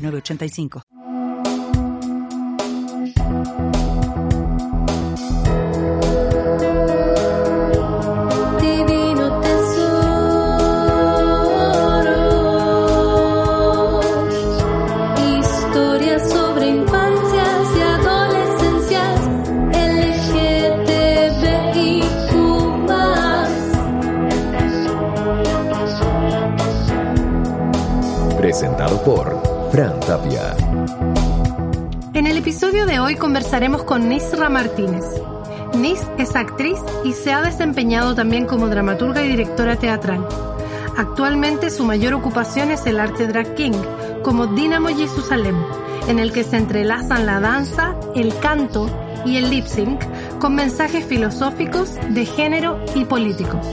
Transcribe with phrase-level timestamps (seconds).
[0.00, 0.82] 985.
[8.60, 9.80] Divino tesoro.
[15.18, 19.20] historia sobre infancias y adolescencias.
[19.72, 20.70] L G
[28.40, 29.39] Presentado por.
[29.72, 30.00] Fran.
[32.12, 35.04] En el episodio de hoy conversaremos con Nisra Martínez.
[35.74, 40.26] Nis es actriz y se ha desempeñado también como dramaturga y directora teatral.
[40.96, 43.80] Actualmente su mayor ocupación es el arte drag king,
[44.24, 45.56] como Dynamo Jerusalem,
[46.08, 48.90] en el que se entrelazan la danza, el canto
[49.24, 50.02] y el lip sync
[50.40, 53.66] con mensajes filosóficos, de género y políticos.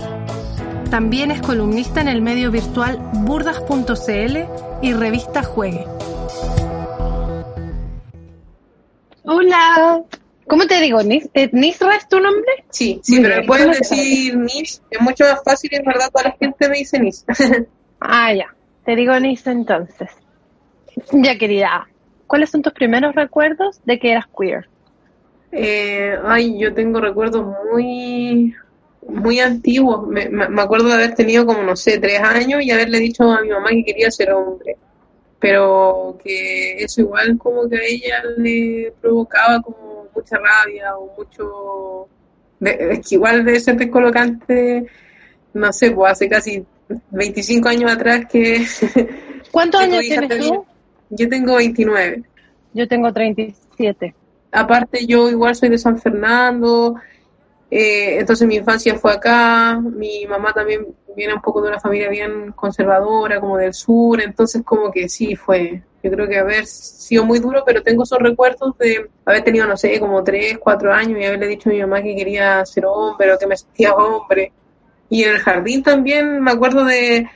[0.90, 4.38] También es columnista en el medio virtual burdas.cl
[4.82, 5.97] y revista Juegue.
[9.28, 10.02] Hola.
[10.48, 11.02] ¿Cómo te digo?
[11.02, 12.46] ¿Nis- eh, ¿Nisra es tu nombre?
[12.70, 13.46] Sí, sí, pero bien.
[13.46, 16.70] puedes ¿Cómo te decir Nis, es mucho más fácil y en verdad toda la gente
[16.70, 17.26] me dice Nis.
[18.00, 18.46] Ah, ya.
[18.86, 20.10] Te digo Nis entonces.
[21.12, 21.88] Ya, querida.
[22.28, 24.70] ¿Cuáles son tus primeros recuerdos de que eras queer?
[25.52, 28.54] Eh, ay, yo tengo recuerdos muy,
[29.08, 30.08] muy antiguos.
[30.08, 33.24] Me, me- me acuerdo de haber tenido como, no sé, tres años y haberle dicho
[33.32, 34.78] a mi mamá que quería ser hombre.
[35.40, 42.08] Pero que eso igual como que a ella le provocaba como mucha rabia o mucho...
[42.60, 44.86] de- es que igual debe ser descolocante,
[45.54, 46.66] no sé, pues hace casi
[47.12, 48.66] 25 años atrás que...
[49.52, 50.66] ¿Cuántos años tienes tú?
[51.10, 52.24] Yo tengo 29.
[52.74, 54.16] Yo tengo 37.
[54.52, 56.96] Aparte, yo igual soy de San Fernando,
[57.70, 62.10] eh, entonces mi infancia fue acá, mi mamá también viene un poco de una familia
[62.10, 67.26] bien conservadora, como del sur, entonces como que sí fue, yo creo que haber sido
[67.26, 71.20] muy duro, pero tengo esos recuerdos de haber tenido, no sé, como tres, cuatro años
[71.20, 74.54] y haberle dicho a mi mamá que quería ser hombre o que me sentía hombre.
[75.10, 77.28] Y en el jardín también me acuerdo de,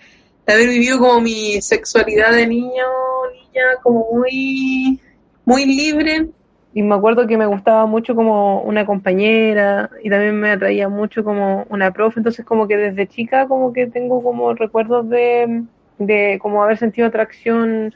[0.46, 2.86] de haber vivido como mi sexualidad de niño,
[3.34, 5.00] niña, como muy,
[5.44, 6.28] muy libre,
[6.74, 11.24] Y me acuerdo que me gustaba mucho como una compañera y también me atraía mucho
[11.24, 15.64] como una profe, entonces como que desde chica como que tengo como recuerdos de,
[15.98, 17.94] de como haber sentido atracción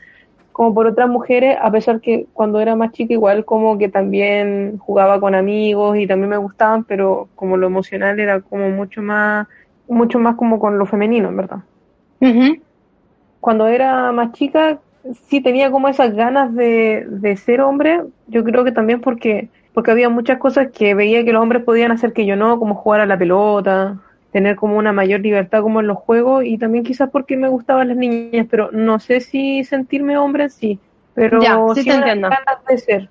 [0.56, 4.78] como por otras mujeres, a pesar que cuando era más chica igual como que también
[4.78, 9.48] jugaba con amigos y también me gustaban, pero como lo emocional era como mucho más,
[9.90, 11.60] mucho más como con lo femenino, en verdad.
[13.42, 14.80] Cuando era más chica
[15.30, 19.92] sí tenía como esas ganas de, de ser hombre, yo creo que también porque, porque
[19.92, 23.02] había muchas cosas que veía que los hombres podían hacer que yo no, como jugar
[23.02, 24.02] a la pelota,
[24.32, 27.88] tener como una mayor libertad como en los juegos y también quizás porque me gustaban
[27.90, 30.80] las niñas, pero no sé si sentirme hombre en sí,
[31.14, 32.30] pero Ya, sí sí te entiendo.
[32.30, 33.10] ganas de ser,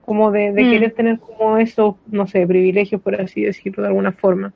[0.00, 0.70] como de, de Mm.
[0.70, 4.52] querer tener como esos, no sé, privilegios por así decirlo de alguna forma.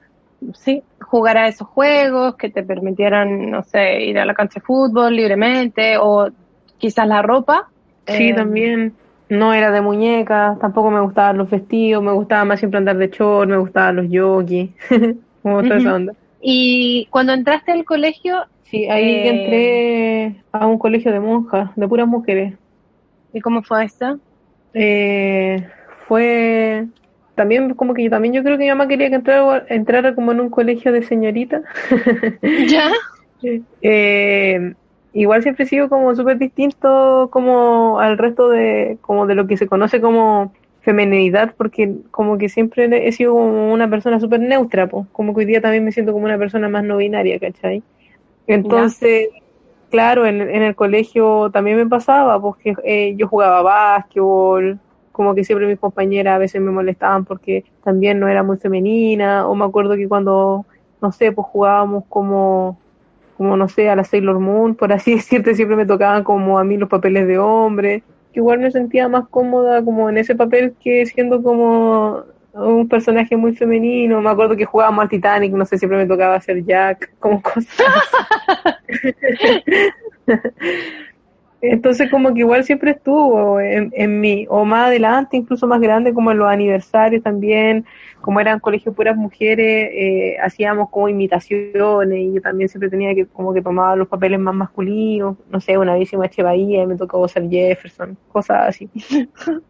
[0.55, 4.67] Sí, jugar a esos juegos que te permitieran, no sé, ir a la cancha de
[4.67, 6.29] fútbol libremente o
[6.83, 7.69] quizás la ropa.
[8.07, 8.95] Sí, Eh, también.
[9.29, 13.09] No era de muñecas, tampoco me gustaban los vestidos, me gustaba más siempre andar de
[13.09, 14.73] short, me gustaban los yogis,
[15.43, 15.97] como toda esa Ujú.
[15.97, 16.13] onda.
[16.43, 19.29] Y cuando entraste al colegio, Sí, ahí Eh.
[19.29, 22.55] entré a un colegio de monjas, de puras mujeres.
[23.33, 24.21] ¿y cómo fue eso?
[24.75, 25.67] Eh,
[26.09, 26.87] fue
[27.35, 30.33] también como que yo también yo creo que mi mamá quería que entrara, entrara como
[30.33, 31.63] en un colegio de señorita.
[32.69, 32.91] ¿Ya?
[33.83, 34.75] Eh,
[35.13, 39.57] igual siempre he sido como súper distinto como al resto de, como de lo que
[39.57, 44.89] se conoce como femenidad, porque como que siempre he sido como una persona súper neutra,
[44.89, 47.83] pues, como que hoy día también me siento como una persona más no binaria, ¿cachai?
[48.49, 49.29] Entonces,
[49.91, 54.81] claro, en, en el colegio también me pasaba, porque eh, yo jugaba básquetbol,
[55.13, 59.47] como que siempre mis compañeras a veces me molestaban porque también no era muy femenina,
[59.47, 60.65] o me acuerdo que cuando,
[61.01, 62.79] no sé, pues jugábamos como
[63.37, 66.65] como no sé, a la Sailor Moon, por así decirte, siempre me tocaban como a
[66.65, 68.03] mí los papeles de hombre,
[68.33, 72.25] que igual me sentía más cómoda como en ese papel que siendo como
[72.55, 76.35] un personaje muy femenino, me acuerdo que jugábamos al Titanic, no sé, siempre me tocaba
[76.37, 77.87] hacer Jack, como cosas.
[81.63, 86.13] Entonces como que igual siempre estuvo en, en mí, o más adelante, incluso más grande,
[86.13, 87.87] como en los aniversarios también,
[88.21, 93.27] como eran colegios puras mujeres, eh, hacíamos como imitaciones y yo también siempre tenía que
[93.27, 96.43] como que tomaba los papeles más masculinos, no sé, una vez hicimos H.
[96.43, 98.91] Bahía y me tocó ser Jefferson, cosas así.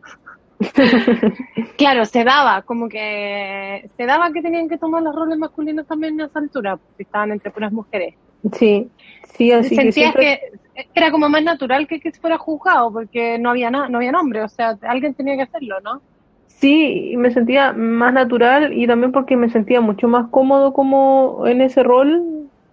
[1.76, 6.20] Claro, se daba, como que se daba que tenían que tomar los roles masculinos también
[6.20, 8.14] a esa altura, porque estaban entre puras mujeres.
[8.52, 8.90] Sí,
[9.36, 10.40] sí, así que siempre...
[10.74, 14.12] que era como más natural que, que fuera juzgado, porque no había na- no había
[14.12, 16.02] nombre, o sea, alguien tenía que hacerlo, ¿no?
[16.46, 21.60] Sí, me sentía más natural y también porque me sentía mucho más cómodo como en
[21.60, 22.22] ese rol,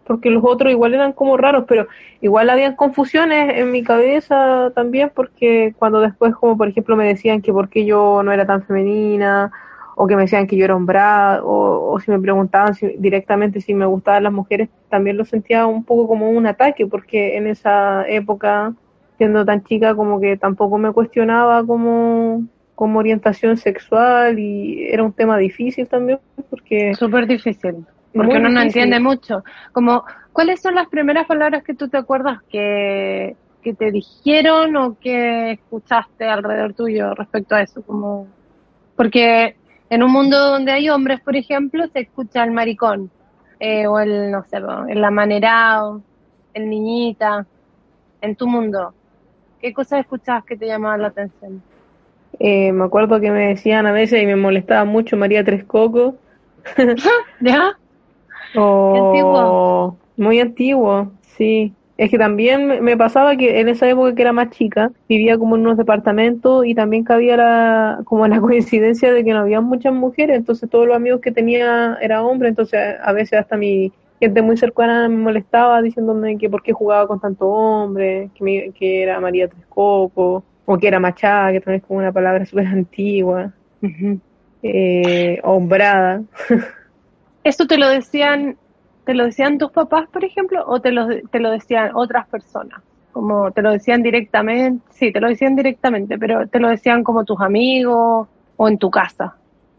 [0.06, 1.88] porque los otros igual eran como raros, pero
[2.22, 7.42] igual habían confusiones en mi cabeza también, porque cuando después, como por ejemplo, me decían
[7.42, 9.52] que por qué yo no era tan femenina,
[10.02, 13.60] o que me decían que yo era hombrada, o, o si me preguntaban si- directamente
[13.62, 17.48] si me gustaban las mujeres, también lo sentía un poco como un ataque, porque en
[17.48, 18.74] esa época,
[19.18, 25.12] siendo tan chica, como que tampoco me cuestionaba como como orientación sexual y era un
[25.14, 26.20] tema difícil también
[26.50, 27.86] porque Súper difícil,
[28.16, 28.62] porque uno no difícil.
[28.62, 29.44] entiende mucho.
[29.74, 34.98] Como, ¿cuáles son las primeras palabras que tú te acuerdas que, que te dijeron o
[35.00, 37.84] que escuchaste alrededor tuyo respecto a eso?
[37.84, 38.28] Como,
[38.96, 39.59] porque
[39.90, 43.10] en un mundo donde hay hombres, por ejemplo, se escucha el maricón,
[43.60, 44.58] eh, o el, no sé,
[44.90, 46.02] el amanerado,
[46.54, 47.46] el niñita,
[48.22, 48.94] en tu mundo.
[49.62, 51.62] ¿Qué cosas escuchabas que te llamaban la atención?
[52.40, 56.16] eh, me acuerdo que me decían a veces y me molestaba mucho María Tres Cocos
[57.42, 57.78] ¿Ya?
[58.56, 61.74] o muy antiguo, sí.
[62.00, 65.56] Es que también me- pasaba que en esa época que era más chica, vivía como
[65.56, 69.94] en unos departamentos y también cabía la, como la coincidencia de que no había muchas
[69.94, 74.42] mujeres, entonces todos los amigos que tenía era hombre, entonces a veces hasta mi gente
[74.42, 79.04] muy cercana me molestaba diciéndome que por qué jugaba con tanto hombre, que, me- que
[79.04, 82.68] era María Tres Cocos, o que era machada, que también es como una palabra súper
[82.68, 83.54] antigua,
[84.62, 86.24] eh, hombrada.
[87.44, 88.58] ¿Eso te lo decían,
[89.10, 92.80] te lo decían tus papás, por ejemplo, o te lo, te lo decían otras personas?
[93.12, 97.26] Como te lo decían directamente, sí, te lo decían directamente, pero te lo decían como
[97.26, 99.36] tus amigos o en tu casa.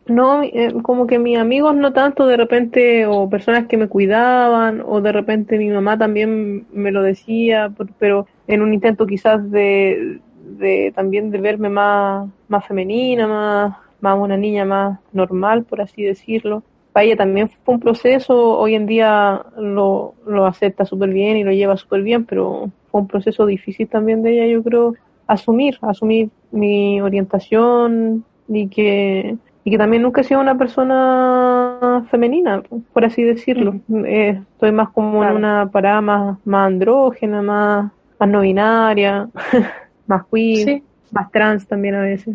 [0.08, 4.82] No, eh, como que mis amigos no tanto de repente, o personas que me cuidaban,
[4.84, 10.18] o de repente mi mamá también me lo decía, pero en un intento quizás de,
[10.58, 16.02] de también de verme más, más femenina, más, más una niña más normal, por así
[16.02, 16.64] decirlo.
[16.92, 21.44] Para ella también fue un proceso, hoy en día lo, lo acepta súper bien y
[21.44, 24.94] lo lleva súper bien, pero fue un proceso difícil también de ella, yo creo,
[25.28, 32.62] asumir, asumir mi orientación y que, y que también nunca he sido una persona femenina,
[32.92, 33.76] por así decirlo.
[34.04, 35.32] Eh, estoy más como Claro.
[35.32, 39.28] en una parada más, más andrógena, más, más no binaria,
[40.06, 40.82] más queer, Sí.
[41.12, 42.34] más trans también a veces.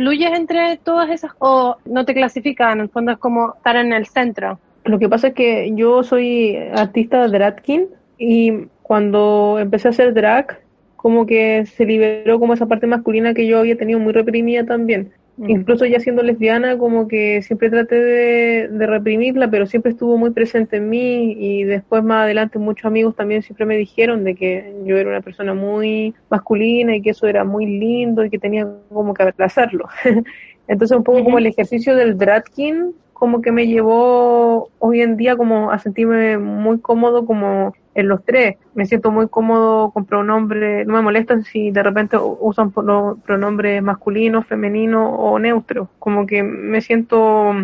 [0.00, 2.78] ¿Fluyes entre todas esas o no te clasifican?
[2.78, 4.58] En el fondo como estar en el centro.
[4.84, 7.84] Lo que pasa es que yo soy artista de drag king
[8.16, 10.58] y cuando empecé a hacer drag,
[10.96, 15.12] como que se liberó como esa parte masculina que yo había tenido muy reprimida también.
[15.48, 20.30] Incluso ya siendo lesbiana, como que siempre traté de, de reprimirla, pero siempre estuvo muy
[20.30, 24.74] presente en mí y después más adelante muchos amigos también siempre me dijeron de que
[24.84, 28.68] yo era una persona muy masculina y que eso era muy lindo y que tenía
[28.90, 29.88] como que aplazarlo.
[30.68, 35.16] Entonces un poco como el ejercicio del drag king como que me llevó hoy en
[35.16, 38.56] día como a sentirme muy cómodo como en los tres.
[38.74, 43.82] Me siento muy cómodo con pronombres, no me molestan si de repente usan prono- pronombres
[43.82, 45.88] masculinos, femeninos o neutros.
[46.00, 47.54] Como que me siento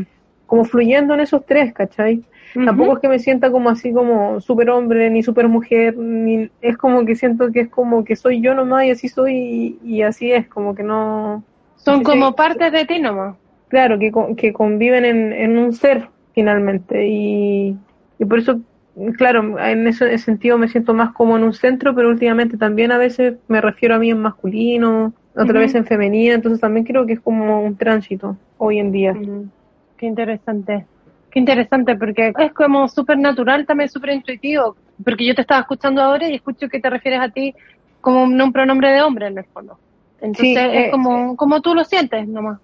[0.46, 2.24] como fluyendo en esos tres, ¿cachai?
[2.62, 6.76] Tampoco es que me sienta como así como super hombre ni super mujer, ni es
[6.78, 10.02] como que siento que es como que soy yo nomás y así soy y, y
[10.02, 11.44] así es, como que no,
[11.76, 13.36] Son como partes de ti nomás.
[13.68, 17.76] Claro, que, que conviven en, en un ser finalmente y,
[18.18, 18.60] y por eso,
[19.16, 22.98] claro, en ese sentido me siento más como en un centro, pero últimamente también a
[22.98, 27.14] veces me refiero a mí en masculino, otra vez en femenina, entonces también creo que
[27.14, 29.14] es como un tránsito hoy en día.
[29.96, 30.86] Qué interesante.
[31.30, 34.76] Qué interesante, porque es como súper natural, también súper intuitivo.
[35.04, 37.54] Porque yo te estaba escuchando ahora y escucho que te refieres a ti
[38.00, 39.78] como un, un pronombre de hombre en el fondo.
[40.20, 42.58] Entonces Sí, es eh, como, como tú lo sientes nomás.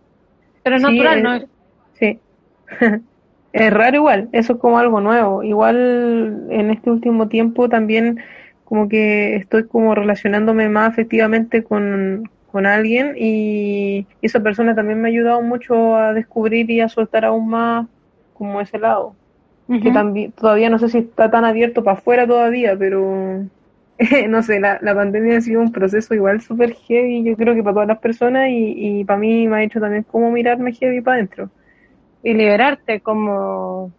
[0.62, 1.34] Pero es Sí, natural, eh, ¿no?
[1.34, 1.46] Es-
[1.94, 2.20] Sí.
[3.52, 5.42] es raro igual, eso es como algo nuevo.
[5.42, 8.20] Igual en este último tiempo también
[8.64, 15.08] como que estoy como relacionándome más afectivamente con, con alguien y esa persona también me
[15.08, 17.86] ha ayudado mucho a descubrir y a soltar aún más
[18.32, 19.18] como ese lado.
[19.80, 23.48] Que también todavía no sé si está tan abierto para afuera todavía, pero
[24.28, 27.62] no sé, la, la pandemia ha sido un proceso igual súper heavy, yo creo que
[27.62, 31.00] para todas las personas y, y para mí me ha hecho también como mirarme heavy
[31.00, 31.50] para adentro.
[32.22, 33.92] Y liberarte, como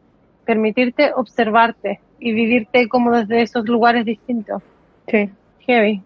[0.46, 4.62] permitirte observarte y vivirte como desde esos lugares distintos.
[5.08, 5.30] Sí.
[5.60, 6.02] Heavy.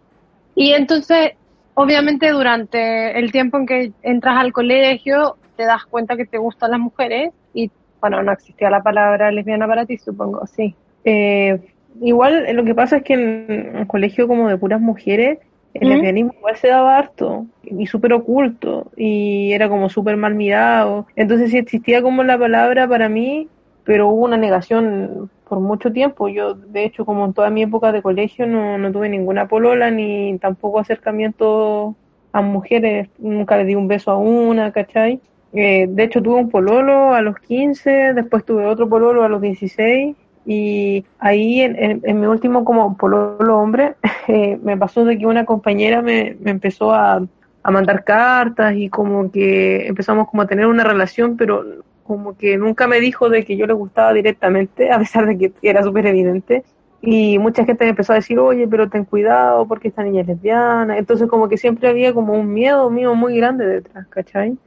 [0.56, 1.34] Y entonces,
[1.75, 6.72] obviamente durante el tiempo en que entras al colegio, te das cuenta que te gustan
[6.72, 10.75] las mujeres y, bueno, no existía la palabra lesbiana para ti, supongo, sí.
[11.03, 11.60] Eh,
[12.01, 15.39] igual lo que pasa es que en un colegio como de puras mujeres,
[15.74, 15.91] el ¿Mm?
[15.91, 21.08] lesbianismo igual se daba harto y súper oculto y era como súper mal mirado.
[21.15, 23.48] Entonces sí existía como la palabra para mí,
[23.84, 26.27] pero hubo una negación por mucho tiempo.
[26.27, 29.91] Yo, de hecho, como en toda mi época de colegio, no, no tuve ninguna polola
[29.91, 31.96] ni tampoco acercamiento
[32.32, 33.10] a mujeres.
[33.17, 35.20] Nunca le di un beso a una, ¿cachai?
[35.53, 39.41] Eh, de hecho, tuve un pololo a los 15, después tuve otro pololo a los
[39.41, 40.15] 16
[40.48, 43.96] y ahí en, en- mi último como pololo hombre
[44.27, 47.22] eh, me pasó de que una compañera me, me empezó a,
[47.63, 51.66] a mandar cartas y como que empezamos como a tener una relación, pero
[52.04, 55.54] como que nunca me dijo de que yo le gustaba directamente, a pesar de que
[55.62, 56.63] era súper evidente.
[57.01, 60.27] Y mucha gente me empezó a decir, oye, pero ten cuidado porque esta niña es
[60.27, 60.98] lesbiana.
[60.98, 64.58] Entonces como que siempre había como un miedo mío muy grande detrás, ¿cachai?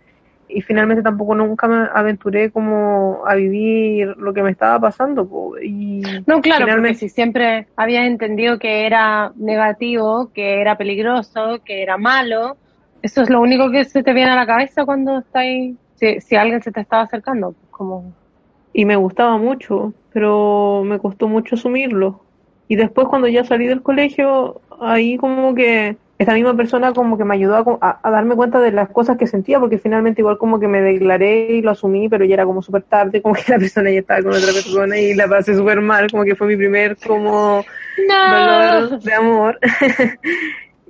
[0.52, 5.28] Y finalmente tampoco nunca me aventuré como a vivir lo que me estaba pasando.
[5.28, 5.58] po.
[5.58, 11.60] Y No, claro, porque finalmente- si siempre habías entendido que era negativo, que era peligroso,
[11.64, 12.56] que era malo,
[13.02, 16.36] eso es lo único que se te viene a la cabeza cuando estáis, si, si
[16.36, 18.12] alguien se te estaba acercando, pues como,
[18.72, 22.20] y me gustaba mucho, pero me costó mucho asumirlo.
[22.68, 27.24] Y después cuando ya salí del colegio, ahí como que esta misma persona como que
[27.24, 30.36] me ayudó a, a- a darme cuenta de las cosas que sentía, porque finalmente igual
[30.36, 33.44] como que me declaré y lo asumí, pero ya era como súper tarde, como que
[33.48, 36.46] la persona ya estaba con otra persona y la pasé súper mal, como que fue
[36.48, 37.64] mi primer como
[38.30, 39.58] dolor de amor.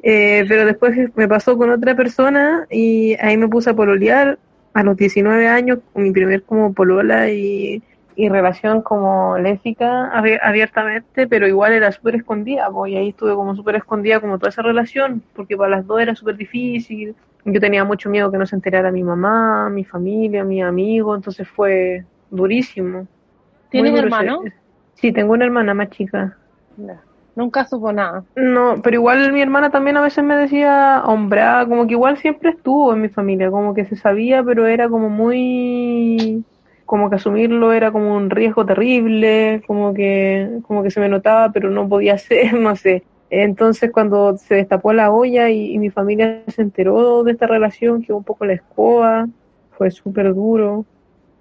[0.02, 4.38] Eh, pero después me pasó con otra persona y ahí me puse a pololear
[4.72, 7.82] a los 19 años con mi primer como polola y,
[8.14, 13.34] y relación como lésbica abier- abiertamente, pero igual era súper escondida, pues, y ahí estuve
[13.34, 17.16] como súper escondida como toda esa relación, porque para las dos era súper difícil.
[17.44, 21.48] Yo tenía mucho miedo que no se enterara mi mamá, mi familia, mi amigo, entonces
[21.48, 23.06] fue durísimo.
[23.70, 24.42] ¿Tienes duro hermano?
[24.94, 26.36] Sí, tengo una hermana más chica.
[26.76, 27.00] No,
[27.34, 28.24] nunca supo nada.
[28.36, 32.50] No, pero igual mi hermana también a veces me decía hombrada, como que igual siempre
[32.50, 36.44] estuvo en mi familia, como que se sabía, pero era como muy,
[36.90, 41.52] como que asumirlo era como un riesgo terrible, como que, como que se me notaba,
[41.52, 43.04] pero no podía ser, no sé.
[43.30, 48.12] Entonces cuando se destapó la olla y, mi familia se enteró de esta relación, que
[48.12, 49.28] un poco la escoba,
[49.78, 50.84] fue súper duro.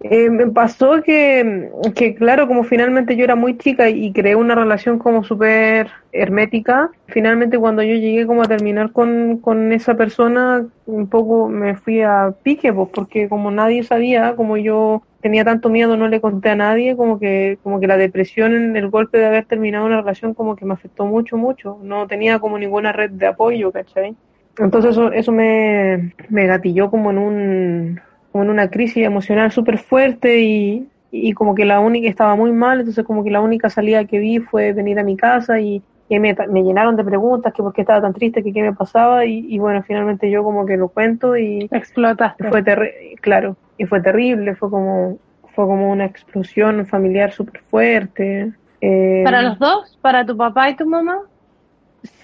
[0.01, 4.53] Eh, me pasó que, que, claro, como finalmente yo era muy chica y creé una
[4.53, 10.67] relación como súper hermética, finalmente cuando yo llegué como a terminar con, con esa persona,
[10.85, 15.69] un poco me fui a pique, pues, porque como nadie sabía, como yo tenía tanto
[15.69, 19.25] miedo, no le conté a nadie, como que, como que la depresión, el golpe de
[19.25, 21.79] haber terminado una relación, como que me afectó mucho, mucho.
[21.81, 24.15] No tenía como ninguna red de apoyo, ¿cachai?
[24.57, 29.77] Entonces eso, eso me, me gatilló como en un, como en una crisis emocional súper
[29.77, 33.69] fuerte y, y como que la única estaba muy mal, entonces como que la única
[33.69, 37.53] salida que vi fue venir a mi casa y, y me, me llenaron de preguntas,
[37.53, 40.43] que por qué estaba tan triste, que qué me pasaba y, y bueno, finalmente yo
[40.43, 42.49] como que lo cuento y Explotaste.
[42.49, 45.17] fue terrible, claro, y fue terrible, fue como,
[45.55, 48.51] fue como una explosión familiar súper fuerte.
[48.81, 49.97] Eh, ¿Para los dos?
[50.01, 51.21] ¿Para tu papá y tu mamá?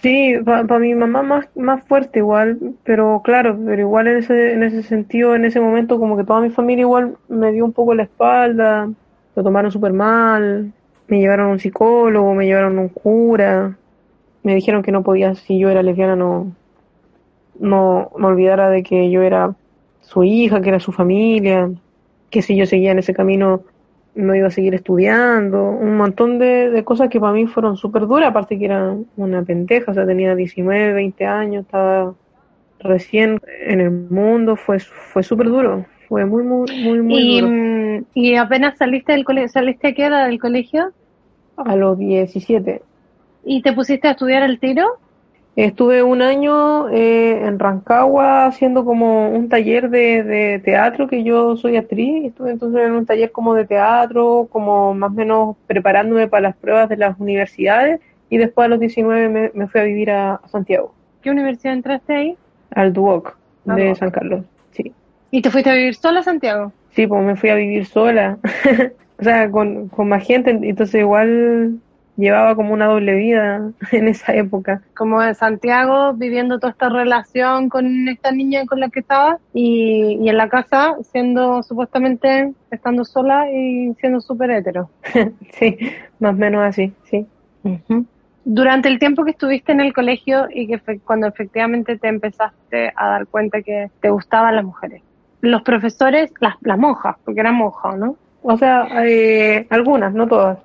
[0.01, 4.63] Sí, para mi mamá más, más fuerte igual, pero claro, pero igual en ese, en
[4.63, 7.93] ese sentido, en ese momento como que toda mi familia igual me dio un poco
[7.93, 8.89] la espalda,
[9.35, 10.73] lo tomaron súper mal,
[11.07, 13.77] me llevaron a un psicólogo, me llevaron a un cura,
[14.43, 16.53] me dijeron que no podía, si yo era lesbiana, no,
[17.59, 19.55] no, no olvidara de que yo era
[20.05, 21.69] su hija, que era su familia,
[22.29, 23.61] que si yo seguía en ese camino
[24.15, 28.07] no iba a seguir estudiando, un montón de, de cosas que para mí fueron súper
[28.07, 32.13] duras, aparte que era una pendeja, o sea, tenía 19, 20 años, estaba
[32.79, 37.51] recién en el mundo, fue, fue súper duro, fue muy, muy, muy, muy Y, duro.
[37.53, 40.91] mm, y apenas saliste del colegio, ¿saliste a qué hora del colegio?
[41.57, 42.81] A los 17.
[43.43, 44.85] ¿Y te pusiste a estudiar el tiro?
[45.55, 51.55] Estuve un año eh, en Rancagua haciendo como un taller de, de teatro, que yo
[51.55, 56.27] soy actriz, estuve entonces en un taller como de teatro, como más o menos preparándome
[56.27, 59.85] para las pruebas de las universidades y después a los 19 me, me fui a
[59.85, 62.37] vivir a, a Santiago, ¿Qué universidad entraste ahí?
[62.71, 63.95] al Duoc Ah, de.
[63.95, 64.45] San Carlos.
[64.71, 64.93] Sí,
[65.31, 66.73] ¿Y te fuiste a vivir sola a Santiago?
[66.89, 68.39] sí, pues me fui a vivir sola,
[69.19, 71.79] o sea, con, con más gente, entonces igual
[72.17, 74.81] llevaba como una doble vida en esa época.
[74.95, 80.17] Como en Santiago, viviendo toda esta relación con esta niña con la que estaba y,
[80.21, 84.89] y en la casa siendo supuestamente estando sola y siendo súper hetero.
[85.59, 85.77] sí,
[86.19, 87.25] más o menos así, sí.
[88.43, 92.93] Durante el tiempo que estuviste en el colegio y que fe- cuando efectivamente te empezaste
[92.95, 95.01] a dar cuenta que te gustaban las mujeres,
[95.41, 98.17] los profesores, las, las monjas, porque eran monjas, ¿no?
[98.43, 100.59] O sea, eh, algunas, no todas.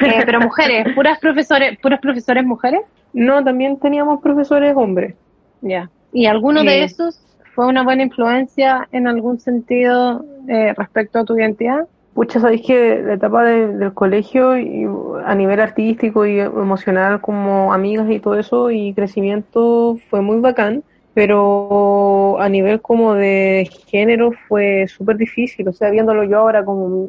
[0.00, 2.80] Eh, pero mujeres, puras profesores, puras profesores mujeres.
[3.12, 5.14] No, también teníamos profesores hombres.
[5.60, 5.90] Ya.
[6.12, 6.84] ¿Y alguno de Eh.
[6.84, 7.20] esos
[7.54, 11.86] fue una buena influencia en algún sentido eh, respecto a tu identidad?
[12.14, 14.86] Pucha, sabéis que la etapa de- del colegio y
[15.24, 20.82] a nivel artístico y emocional como amigas y todo eso y crecimiento fue muy bacán,
[21.14, 27.08] pero a nivel como de género fue súper difícil, o sea, viéndolo yo ahora como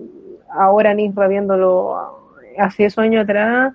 [0.49, 2.16] ahora Nisra viéndolo
[2.57, 3.73] hace 10 años atrás,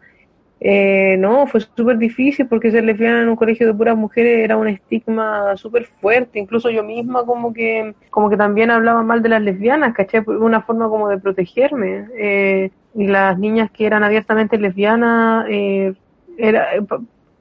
[0.65, 4.57] eh, no, fue súper difícil porque ser lesbiana en un colegio de puras mujeres era
[4.57, 6.39] un estigma súper fuerte.
[6.39, 10.23] Incluso yo misma como que como que también hablaba mal de las lesbianas, ¿cachai?
[10.27, 12.07] Una forma como de protegerme.
[12.17, 15.95] Eh, y las niñas que eran abiertamente lesbianas eh,
[16.39, 16.69] era,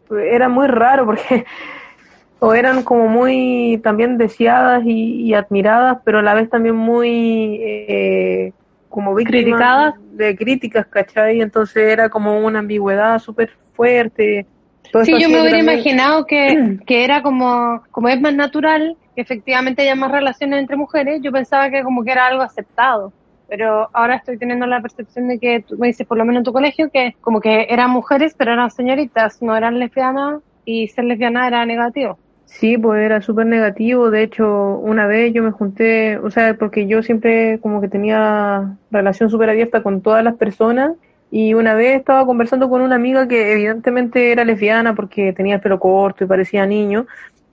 [0.10, 1.45] era muy raro porque
[2.39, 7.60] o eran como muy también deseadas y, y admiradas, pero a la vez también muy
[7.62, 8.53] eh,
[8.91, 11.41] como víctimas de críticas, ¿cachai?
[11.41, 14.45] Entonces era como una ambigüedad súper fuerte.
[14.91, 18.95] Todo Sí, yo me hubiera también- imaginado que, que era como, como es más natural,
[19.15, 23.12] que efectivamente haya más relaciones entre mujeres, yo pensaba que como que era algo aceptado.
[23.48, 26.43] Pero ahora estoy teniendo la percepción de que tú me dices, por lo menos en
[26.45, 31.05] tu colegio, que como que eran mujeres, pero eran señoritas, no eran lesbianas, y ser
[31.05, 32.17] lesbiana era negativo.
[32.53, 34.12] Sí, pues era súper negativo.
[34.12, 38.77] De hecho, una vez yo me junté, o sea, porque yo siempre como que tenía
[38.91, 40.93] relación súper abierta con todas las personas.
[41.31, 45.62] Y una vez estaba conversando con una amiga que evidentemente era lesbiana porque tenía el
[45.62, 47.08] pelo corto y parecía niño.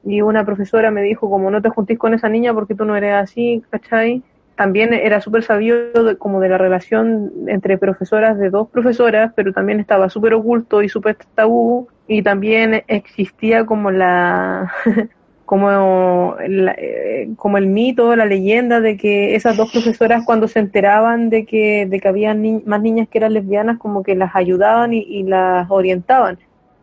[0.05, 2.97] Y una profesora me dijo, como no te juntís con esa niña porque tú no
[2.97, 4.23] eres así, ¿cachai?
[4.59, 9.53] También era súper sabido de, como de la relación entre profesoras de dos profesoras, pero
[9.53, 11.87] también estaba súper oculto y súper tabú.
[12.09, 14.73] Y también existía como la,
[15.45, 21.31] como, eh, como el mito, la leyenda de que esas dos profesoras cuando se enteraban
[21.31, 25.23] de que, de que había más niñas que eran lesbianas, como que las ayudaban y
[25.23, 26.37] las orientaban.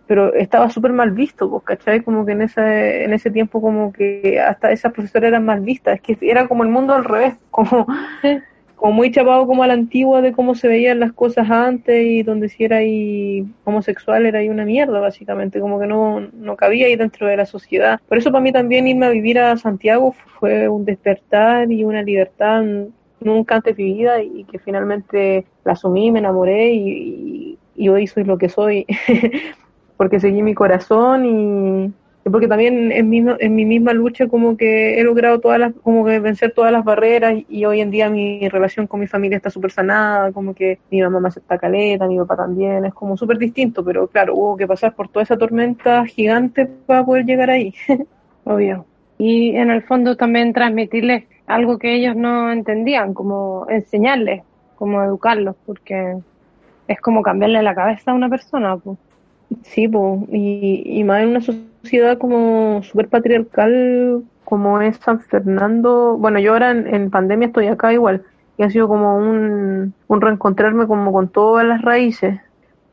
[0.07, 2.01] Pero estaba súper mal visto, pues, ¿cachai?
[2.01, 5.95] Como que en ese, en ese tiempo como que hasta esas profesoras eran mal vistas.
[5.95, 7.87] Es que era como el mundo al revés, como,
[8.75, 12.23] como muy chapado como a la antigua de cómo se veían las cosas antes y
[12.23, 16.85] donde si era ahí homosexual era ahí una mierda básicamente, como que no, no cabía
[16.87, 17.99] ahí dentro de la sociedad.
[18.07, 22.03] Por eso para mí también irme a vivir a Santiago fue un despertar y una
[22.03, 22.63] libertad
[23.21, 28.23] nunca antes vivida y que finalmente la asumí, me enamoré y, y, y hoy soy
[28.23, 28.85] lo que soy
[29.97, 31.93] porque seguí mi corazón y
[32.29, 36.03] porque también en mi, en mi misma lucha como que he logrado todas las, como
[36.03, 39.37] que vencer todas las barreras y, y hoy en día mi relación con mi familia
[39.37, 43.15] está súper sanada, como que mi mamá me acepta caleta, mi papá también, es como
[43.15, 47.51] súper distinto, pero claro, hubo que pasar por toda esa tormenta gigante para poder llegar
[47.51, 47.75] ahí.
[48.43, 48.85] Obvio.
[49.19, 54.43] Y en el fondo también transmitirles algo que ellos no entendían, como enseñarles,
[54.77, 56.17] como educarlos, porque
[56.87, 58.77] es como cambiarle la cabeza a una persona.
[58.77, 58.97] Pues.
[59.63, 66.17] Sí, po, y, y más en una sociedad como súper patriarcal como es San Fernando.
[66.17, 68.23] Bueno, yo ahora en, en pandemia estoy acá igual,
[68.57, 72.39] y ha sido como un, un reencontrarme como con todas las raíces.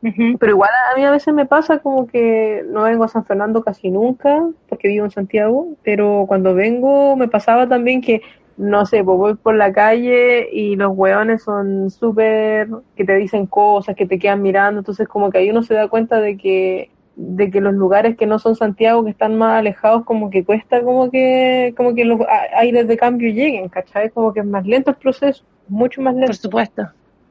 [0.03, 3.63] Pero igual a mí a veces me pasa como que no vengo a San Fernando
[3.63, 8.21] casi nunca, porque vivo en Santiago, pero cuando vengo me pasaba también que,
[8.57, 13.47] no sé, pues voy por la calle y los hueones son súper, que te dicen
[13.47, 16.91] cosas, que te quedan mirando, entonces como que ahí uno se da cuenta de que
[17.15, 20.83] de que los lugares que no son Santiago, que están más alejados, como que cuesta
[20.83, 22.21] como que como que los
[22.57, 24.11] aires de cambio lleguen, ¿cachai?
[24.11, 26.29] Como que es más lento el proceso, mucho más lento.
[26.29, 26.89] Por supuesto.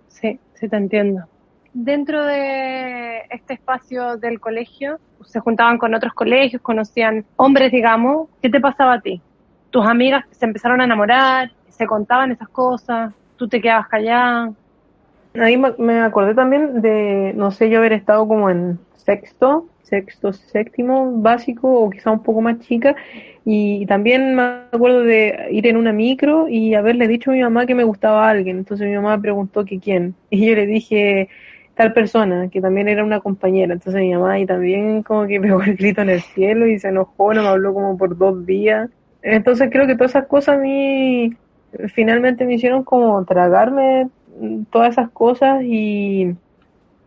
[0.07, 1.25] Sí, sí te entiendo.
[1.73, 8.27] Dentro de este espacio del colegio, se juntaban con otros colegios, conocían hombres, digamos.
[8.41, 9.21] ¿Qué te pasaba a ti?
[9.71, 14.53] Tus amigas se empezaron a enamorar, se contaban esas cosas, tú te quedabas callada.
[15.35, 21.21] Ahí me- acordé también de, no sé, yo haber estado como en sexto, sexto, séptimo,
[21.21, 22.95] básico o quizá un poco más chica.
[23.45, 27.65] Y también me acuerdo de ir en una micro y haberle dicho a mi mamá
[27.65, 28.57] que me gustaba alguien.
[28.59, 30.15] Entonces mi mamá preguntó que quién.
[30.29, 31.29] Y yo le dije
[31.75, 33.73] tal persona, que también era una compañera.
[33.73, 36.89] Entonces mi mamá y también como que pegó el grito en el cielo y se
[36.89, 38.89] enojó, no me habló como por dos días.
[39.21, 41.35] Entonces creo que todas esas cosas a mí
[41.93, 44.09] finalmente me hicieron como tragarme
[44.69, 46.35] todas esas cosas y,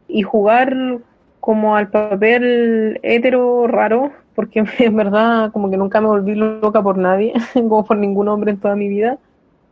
[0.09, 0.99] y jugar
[1.41, 6.97] como al papel hetero raro, porque en verdad como que nunca me volví loca por
[6.97, 9.19] nadie, como por ningún hombre en toda mi vida.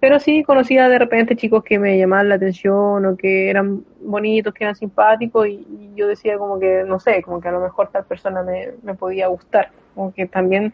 [0.00, 4.52] Pero sí conocía de repente chicos que me llamaban la atención o que eran bonitos,
[4.52, 7.60] que eran simpáticos y, y yo decía como que, no sé, como que a lo
[7.60, 9.70] mejor tal persona me, me podía gustar.
[9.94, 10.72] Como que también,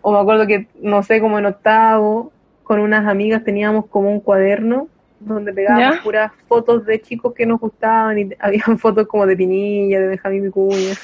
[0.00, 2.32] o me acuerdo que, no sé, como en octavo,
[2.62, 4.88] con unas amigas teníamos como un cuaderno
[5.20, 6.02] donde pegábamos ¿Ya?
[6.02, 10.44] puras fotos de chicos que nos gustaban y habían fotos como de Pinilla, de Benjamín
[10.44, 10.94] Vicuña,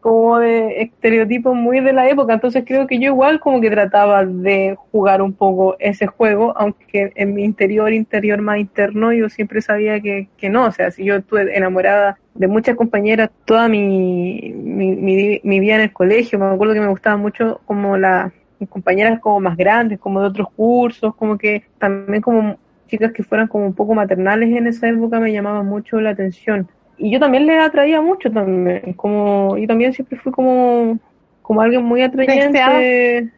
[0.00, 4.24] como de estereotipos muy de la época, entonces creo que yo igual como que trataba
[4.24, 9.60] de jugar un poco ese juego, aunque en mi interior, interior más interno, yo siempre
[9.60, 14.52] sabía que, que no, o sea, si yo estuve enamorada de muchas compañeras toda mi,
[14.54, 18.32] mi, mi, vida en el colegio, me acuerdo que me gustaban mucho como las
[18.68, 22.58] compañeras como más grandes, como de otros cursos, como que también como
[22.88, 26.68] chicas que fueran como un poco maternales en esa época me llamaban mucho la atención.
[27.00, 30.98] Y yo también les atraía mucho también, como, yo también siempre fui como,
[31.42, 33.30] como alguien muy atrayente.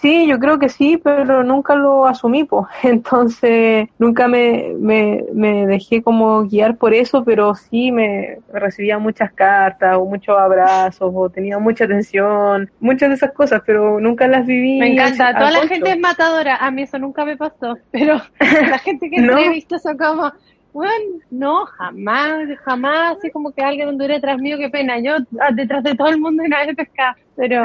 [0.00, 2.66] Sí, yo creo que sí, pero nunca lo asumí, pues.
[2.82, 8.98] Entonces, nunca me, me, me dejé como guiar por eso, pero sí me, me recibía
[8.98, 14.26] muchas cartas o muchos abrazos o tenía mucha atención, muchas de esas cosas, pero nunca
[14.26, 14.78] las viví.
[14.78, 16.56] Me encanta, toda la gente es matadora.
[16.56, 19.36] A mí eso nunca me pasó, pero la gente que No.
[19.36, 20.32] entrevisto son como,
[20.72, 24.98] bueno, no, jamás, jamás, así como que alguien anduviera detrás mío, qué pena.
[25.00, 27.62] Yo ah, detrás de todo el mundo y nadie pesca, pero.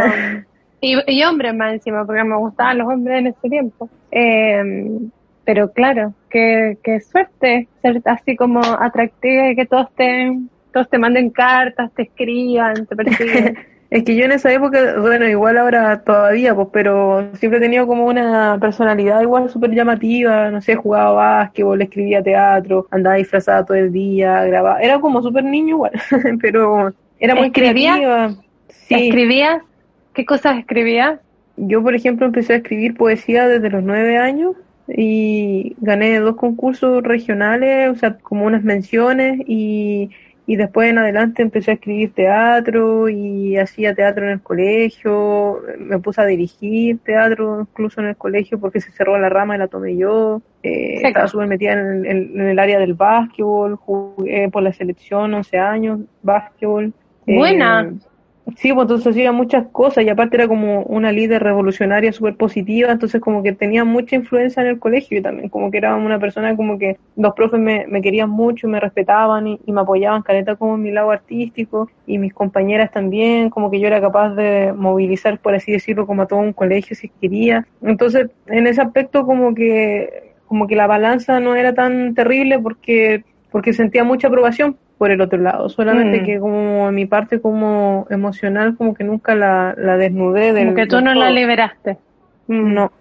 [0.81, 3.89] Y, y hombres más encima, porque me gustaban los hombres en ese tiempo.
[4.11, 4.99] Eh,
[5.45, 10.37] pero claro, qué, qué suerte ser así como atractiva y que todos te,
[10.71, 13.57] todos te manden cartas, te escriban, te persiguen.
[13.93, 17.85] Es que yo en esa época, bueno, igual ahora todavía, pues, pero siempre he tenido
[17.85, 23.77] como una personalidad igual súper llamativa, no sé, jugaba básquetbol, escribía teatro, andaba disfrazada todo
[23.77, 25.91] el día, grababa, era como súper niño igual,
[26.41, 27.97] pero era muy ¿Escribías?
[27.97, 28.35] creativa.
[28.67, 29.61] Sí, ¿Escribías?
[30.15, 31.19] ¿Qué cosas escribías?
[31.55, 34.55] yo por ejemplo empecé a escribir poesía desde los nueve años
[34.87, 40.09] y gané dos concursos regionales, o sea, como unas menciones y,
[40.45, 45.99] y después en adelante empecé a escribir teatro y hacía teatro en el colegio, me
[45.99, 49.67] puse a dirigir teatro incluso en el colegio porque se cerró la rama y la
[49.67, 54.63] tomé yo, eh, estaba súper metida en, en- en el área del básquetbol, jugué por
[54.63, 56.93] la selección 11 años, básquetbol.
[57.25, 57.93] Eh, Buena.
[58.57, 62.91] Sí, pues entonces hacía muchas cosas y aparte era como una líder revolucionaria súper positiva,
[62.91, 66.19] entonces como que tenía mucha influencia en el colegio y también como que era una
[66.19, 70.23] persona como que los profes me, me querían mucho me respetaban y, y me apoyaban
[70.23, 74.35] caleta como en mi lado artístico y mis compañeras también, como que yo era capaz
[74.35, 77.65] de movilizar, por así decirlo, como a todo un colegio si quería.
[77.81, 83.23] Entonces en ese aspecto como que como que la balanza no era tan terrible porque
[83.51, 86.25] porque sentía mucha aprobación por el otro lado, solamente Mm.
[86.25, 90.75] que como en mi parte como emocional como que nunca la, la desnudé del Como
[90.75, 91.97] que tú no la liberaste.
[92.47, 92.73] Mm.
[92.73, 92.91] No,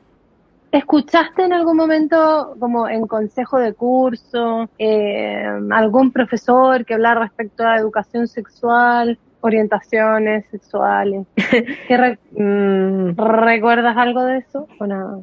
[0.72, 7.66] ¿Escuchaste en algún momento, como en consejo de curso, eh, algún profesor que hablara respecto
[7.66, 11.26] a educación sexual, orientaciones sexuales?
[11.88, 15.18] ¿Qué re- Mm, ¿Recuerdas algo de eso o nada?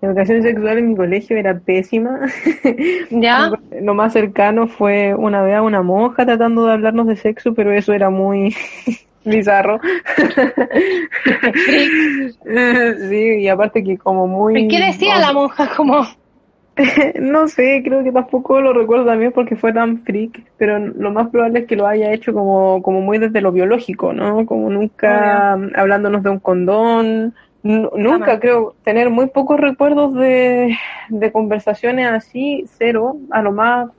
[0.00, 2.20] La educación sexual en mi colegio era pésima.
[3.10, 3.50] ¿Ya?
[3.80, 7.72] Lo más cercano fue una vez a una monja tratando de hablarnos de sexo, pero
[7.72, 8.54] eso era muy
[9.24, 9.80] bizarro.
[13.08, 14.64] sí, y aparte que como muy...
[14.64, 15.68] ¿Y qué decía la monja?
[15.76, 16.06] Como,
[17.20, 21.28] No sé, creo que tampoco lo recuerdo también porque fue tan freak, pero lo más
[21.28, 24.46] probable es que lo haya hecho como, como muy desde lo biológico, ¿no?
[24.46, 28.40] Como nunca hablándonos de un condón, nunca Jamás.
[28.40, 30.76] creo tener muy pocos recuerdos de,
[31.08, 33.90] de conversaciones así, cero, a lo más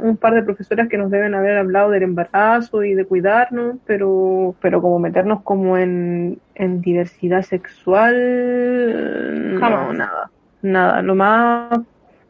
[0.00, 4.54] un par de profesoras que nos deben haber hablado del embarazo y de cuidarnos, pero,
[4.60, 8.14] pero como meternos como en, en diversidad sexual,
[9.54, 9.94] no, Jamás.
[9.94, 10.30] nada,
[10.62, 11.80] nada, lo más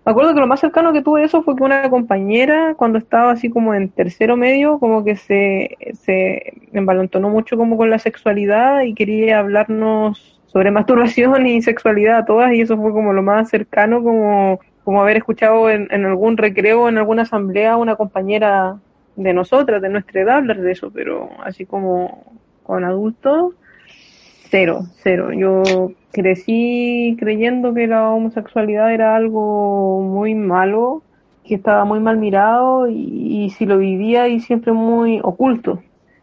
[0.05, 3.31] me acuerdo que lo más cercano que tuve eso fue que una compañera, cuando estaba
[3.31, 8.83] así como en tercero medio, como que se, se envalentonó mucho como con la sexualidad
[8.83, 14.03] y quería hablarnos sobre masturbación y sexualidad todas, y eso fue como lo más cercano,
[14.03, 18.77] como, como haber escuchado en, en algún recreo, en alguna asamblea, a una compañera
[19.17, 22.25] de nosotras, de nuestra edad, hablar de eso, pero así como
[22.65, 23.55] con adultos,
[24.51, 25.33] cero, cero.
[25.33, 31.03] Yo crecí creyendo que la homosexualidad era algo muy malo,
[31.45, 35.83] que estaba muy mal mirado y, y si lo vivía y siempre muy oculto.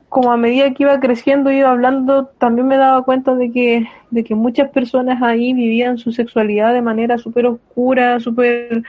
[0.10, 4.24] Como a medida que iba creciendo, iba hablando, también me daba cuenta de que, de
[4.24, 8.84] que muchas personas ahí vivían su sexualidad de manera súper oscura, súper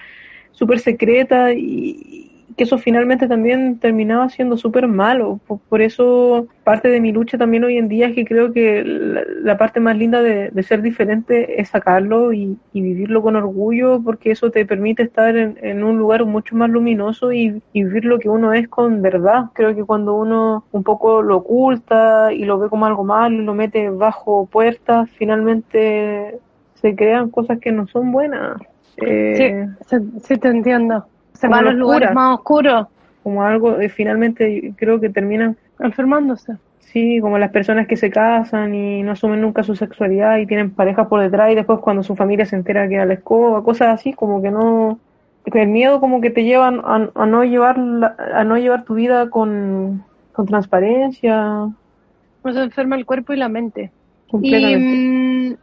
[0.52, 5.40] súper secreta y, que eso finalmente también terminaba siendo súper malo.
[5.46, 8.82] Por, por, eso parte de mi lucha también hoy en día es que creo que
[8.84, 13.36] la, la parte más linda de, de, ser diferente es sacarlo y, y, vivirlo con
[13.36, 17.84] orgullo porque eso te permite estar en, en un lugar mucho más luminoso y, y,
[17.84, 19.46] vivir lo que uno es con verdad.
[19.54, 23.44] Creo que cuando uno un poco lo oculta y lo ve como algo malo y
[23.44, 26.38] lo mete bajo puertas, finalmente
[26.74, 28.60] se crean cosas que no son buenas.
[28.96, 31.06] Eh, sí, sí, te entiendo.
[31.40, 32.86] Se a los lugares más oscuros.
[33.22, 36.56] Como algo, eh, finalmente creo que terminan enfermándose.
[36.80, 40.70] Sí, como las personas que se casan y no asumen nunca su sexualidad y tienen
[40.70, 43.88] parejas por detrás y después cuando su familia se entera que a la escoba, cosas
[43.88, 44.98] así, como que no,
[45.44, 48.94] el miedo como que te llevan a, a no llevar la, a no llevar tu
[48.94, 51.68] vida con, con transparencia.
[52.42, 53.92] Se enferma el cuerpo y la mente.
[54.32, 55.54] Y mmm,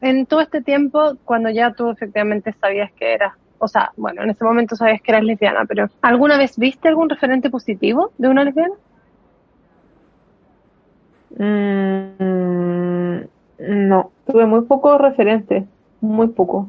[0.00, 4.30] en todo este tiempo, cuando ya tú efectivamente sabías que eras, o sea, bueno, en
[4.30, 8.44] ese momento sabías que eras lesbiana, pero ¿alguna vez viste algún referente positivo de una
[8.44, 8.74] lesbiana?
[11.38, 13.20] Mm,
[13.88, 15.64] no, tuve muy pocos referentes,
[16.00, 16.68] muy poco.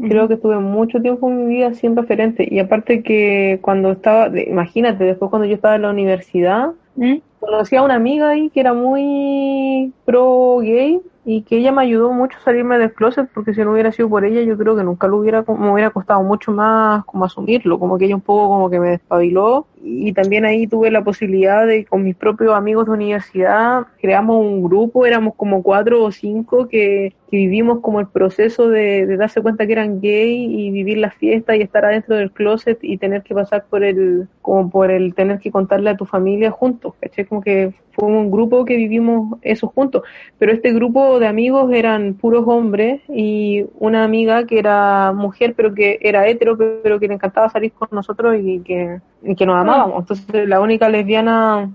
[0.00, 2.48] Creo que tuve mucho tiempo en mi vida sin referente.
[2.50, 7.16] Y aparte que cuando estaba, imagínate, después cuando yo estaba en la universidad, ¿Mm?
[7.38, 12.12] conocí a una amiga ahí que era muy pro gay y que ella me ayudó
[12.12, 14.82] mucho a salirme del closet porque si no hubiera sido por ella yo creo que
[14.82, 18.48] nunca lo hubiera me hubiera costado mucho más como asumirlo como que ella un poco
[18.48, 22.86] como que me despabiló y también ahí tuve la posibilidad de con mis propios amigos
[22.86, 28.08] de universidad creamos un grupo éramos como cuatro o cinco que, que vivimos como el
[28.08, 32.16] proceso de, de, darse cuenta que eran gay y vivir la fiesta y estar adentro
[32.16, 35.96] del closet y tener que pasar por el como por el tener que contarle a
[35.96, 37.26] tu familia juntos ¿caché?
[37.26, 40.02] como que fue un grupo que vivimos eso juntos
[40.38, 45.74] pero este grupo de amigos eran puros hombres y una amiga que era mujer pero
[45.74, 49.56] que era hetero pero que le encantaba salir con nosotros y que, y que nos
[49.56, 50.00] amábamos.
[50.00, 51.70] Entonces la única lesbiana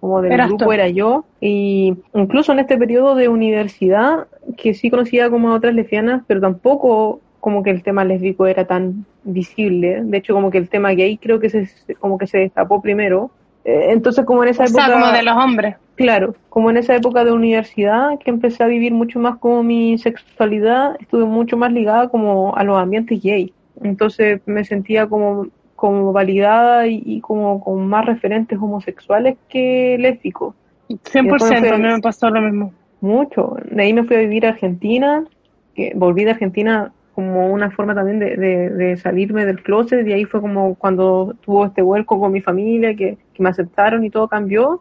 [0.00, 0.72] como del Eras grupo tú.
[0.72, 5.74] era yo y incluso en este periodo de universidad que sí conocía como a otras
[5.74, 10.02] lesbianas pero tampoco como que el tema lésbico era tan visible.
[10.02, 13.30] De hecho como que el tema gay creo que se como que se destapó primero.
[13.64, 15.76] Eh, entonces como en esa o época sea, como de los hombres.
[15.94, 19.96] Claro, como en esa época de universidad que empecé a vivir mucho más como mi
[19.98, 23.52] sexualidad, estuve mucho más ligada como a los ambientes gay.
[23.82, 25.46] Entonces me sentía como,
[25.76, 30.54] como validada y, y como con más referentes homosexuales que lésbicos.
[30.88, 32.72] 100% a mí me pasó lo mismo.
[33.00, 33.56] Mucho.
[33.70, 35.24] De ahí me fui a vivir a Argentina,
[35.74, 40.40] que volví de Argentina como una forma también de, salirme del closet y ahí fue
[40.40, 44.80] como cuando tuvo este vuelco con mi familia que, me aceptaron y todo cambió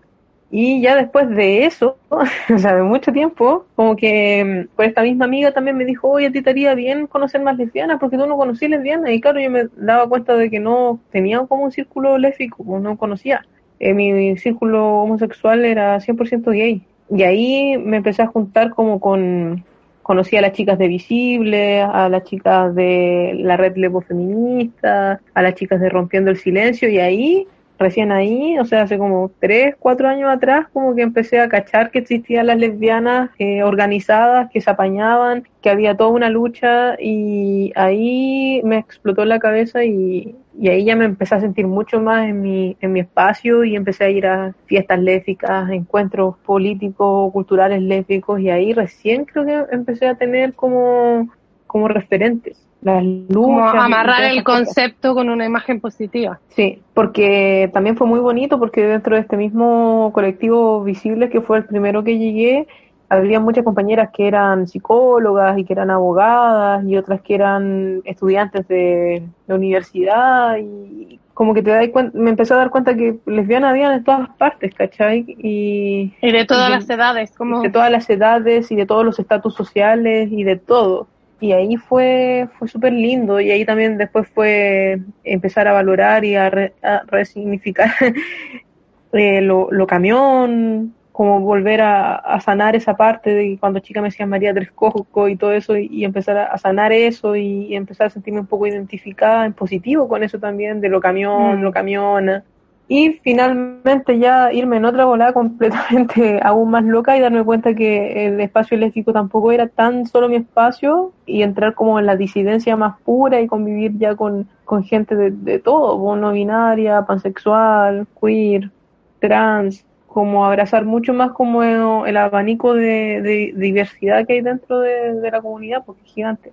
[0.55, 5.25] y ya después de eso, o sea, de mucho tiempo, como que por esta misma
[5.25, 8.27] amiga también me dijo, oye, a ti te haría bien conocer más lesbianas, porque tú
[8.27, 9.09] no conocías lesbianas.
[9.09, 12.97] Y claro, yo me daba cuenta de que no tenía como un círculo lésbico, no
[12.97, 13.43] conocía.
[13.79, 16.85] Eh, mi, mi, círculo homosexual era 100% gay.
[17.09, 19.65] Y ahí me empecé a juntar como con,
[20.03, 25.41] conocí a las chicas de Visible, a las chicas de la red Levo Feminista, a
[25.41, 27.47] las chicas de Rompiendo el Silencio, y ahí
[27.79, 31.91] recién ahí, o sea, hace como tres, cuatro años atrás, como que empecé a cachar
[31.91, 37.73] que existían las lesbianas eh, organizadas, que se apañaban, que había toda una lucha y
[37.75, 42.27] ahí me explotó la cabeza y, y ahí ya me empecé a sentir mucho más
[42.27, 47.81] en mi, en mi espacio y empecé a ir a fiestas lésbicas, encuentros políticos, culturales
[47.81, 51.29] lésbicos y ahí recién creo que empecé a tener como,
[51.65, 53.71] como referentes las luchas.
[53.71, 56.39] Como amarrar el concepto con una imagen positiva.
[56.49, 61.57] Sí, porque también fue muy bonito porque dentro de este mismo colectivo Visibles, que fue
[61.57, 62.67] el primero que llegué,
[63.09, 68.67] había muchas compañeras que eran psicólogas y que eran abogadas y otras que eran estudiantes
[68.67, 73.17] de la universidad y como que te das cuenta, me empecé a dar cuenta que
[73.25, 75.25] lesbianas habían en todas partes, ¿cachai?
[75.27, 77.61] Y, y de todas y de, las edades, como...
[77.61, 81.07] De todas las edades y de todos los estatus sociales y de todo
[81.43, 86.35] y ahí fue fue súper lindo y ahí también después fue empezar a valorar y
[86.35, 87.91] a, re, a resignificar
[89.11, 94.09] eh, lo, lo, camión como volver a, a, sanar esa parte de cuando chica me
[94.09, 97.75] decían María Trescojo y todo eso y, y empezar a, a, sanar eso y, y,
[97.75, 101.63] empezar a sentirme un poco identificada en positivo con eso también de lo camión, mm.
[101.63, 102.43] lo camiona
[102.87, 108.25] y finalmente ya irme en otra volada completamente aún más loca y darme cuenta que
[108.25, 112.75] el espacio lésbico tampoco era tan solo mi espacio y entrar como en la disidencia
[112.75, 118.71] más pura y convivir ya con, con gente de, de todo, no binaria, pansexual, queer,
[119.19, 121.63] trans, como abrazar mucho más como
[122.05, 126.51] el abanico de, de diversidad que hay dentro de, de, la comunidad, porque es gigante.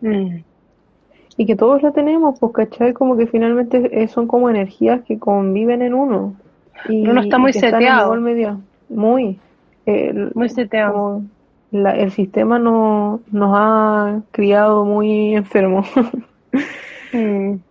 [0.00, 0.38] Mm.
[1.36, 2.92] y que todos la tenemos, pues, ¿cachai?
[2.92, 6.34] Como que finalmente son como energías que conviven en uno.
[6.88, 8.14] Y, Uno está muy seteado.
[8.20, 8.58] medida.
[8.88, 9.38] Muy.
[9.86, 11.22] El- Muy seteado.
[11.70, 15.88] la- el sistema no, nos ha criado muy enfermos.
[17.12, 17.54] Mm.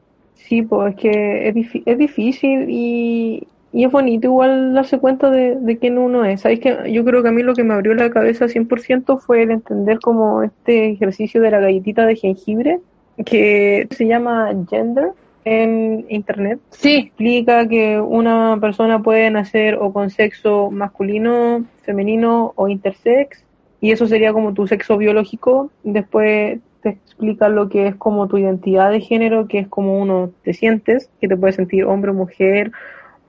[0.48, 3.46] Sí, pues es que es, es difícil y,
[3.78, 6.42] y es bonito igual darse cuenta de, de quién uno es.
[6.42, 9.44] ¿Sabes que Yo creo que a mí lo que me abrió la cabeza 100% fue
[9.44, 12.80] el entender como este ejercicio de la galletita de jengibre
[13.24, 15.12] que se llama gender
[15.46, 16.60] en internet.
[16.72, 23.44] Sí, Explica que una persona puede nacer o con sexo masculino, femenino o intersex
[23.80, 25.70] y eso sería como tu sexo biológico.
[25.84, 30.32] Después te explica lo que es como tu identidad de género, que es como uno
[30.42, 32.72] te sientes, que te puedes sentir hombre o mujer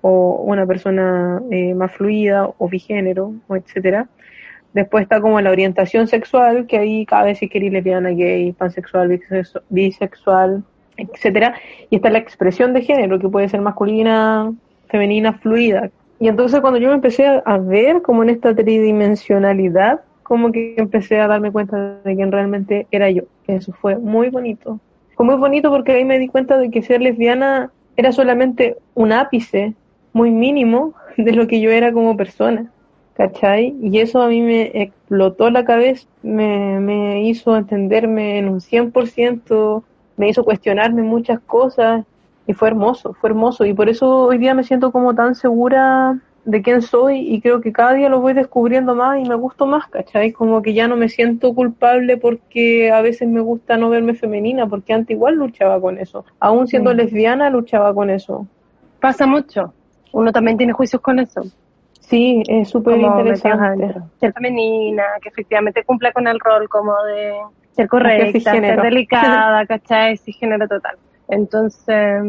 [0.01, 4.09] o una persona eh, más fluida o bigénero o etcétera.
[4.75, 9.63] Después está como la orientación sexual, que ahí cabe si queréis lesbiana, gay, pansexual, bisexu-
[9.71, 10.63] bisexual,
[10.97, 11.55] etcétera.
[11.91, 14.53] Y está la expresión de género, que puede ser masculina,
[14.89, 15.91] femenina, fluida.
[16.21, 21.19] Y entonces cuando yo me empecé a ver como en esta tridimensionalidad, como que empecé
[21.19, 23.23] a darme cuenta de quién realmente era yo.
[23.47, 24.79] Eso fue muy bonito.
[25.17, 29.13] Fue muy bonito porque ahí me di cuenta de que ser lesbiana era solamente un
[29.13, 29.75] ápice
[30.19, 32.71] muy mínimo de lo que yo era como persona.
[33.15, 33.75] ¿Cachai?
[33.83, 39.83] Y eso a mí me explotó la cabeza, me, me hizo entenderme en un 100%,
[40.17, 42.05] me hizo cuestionarme muchas cosas
[42.47, 43.65] y fue hermoso, fue hermoso.
[43.65, 47.61] Y por eso hoy día me siento como tan segura de quién soy y creo
[47.61, 50.33] que cada día lo voy descubriendo más y me gusto más, ¿cachai?
[50.33, 54.67] Como que ya no me siento culpable porque a veces me gusta no verme femenina,
[54.67, 56.25] porque antes igual luchaba con eso.
[56.41, 58.47] Aún siendo lesbiana luchaba con eso.
[58.99, 59.75] pasa mucho.
[60.13, 61.43] Uno también tiene juicios con eso.
[62.01, 63.95] Sí, es súper interesante.
[64.19, 67.35] Ser femenina, que efectivamente cumpla con el rol como de
[67.73, 70.17] ser correcta, ser delicada, ¿cachai?
[70.17, 70.97] Cisgénero total.
[71.29, 72.23] Entonces,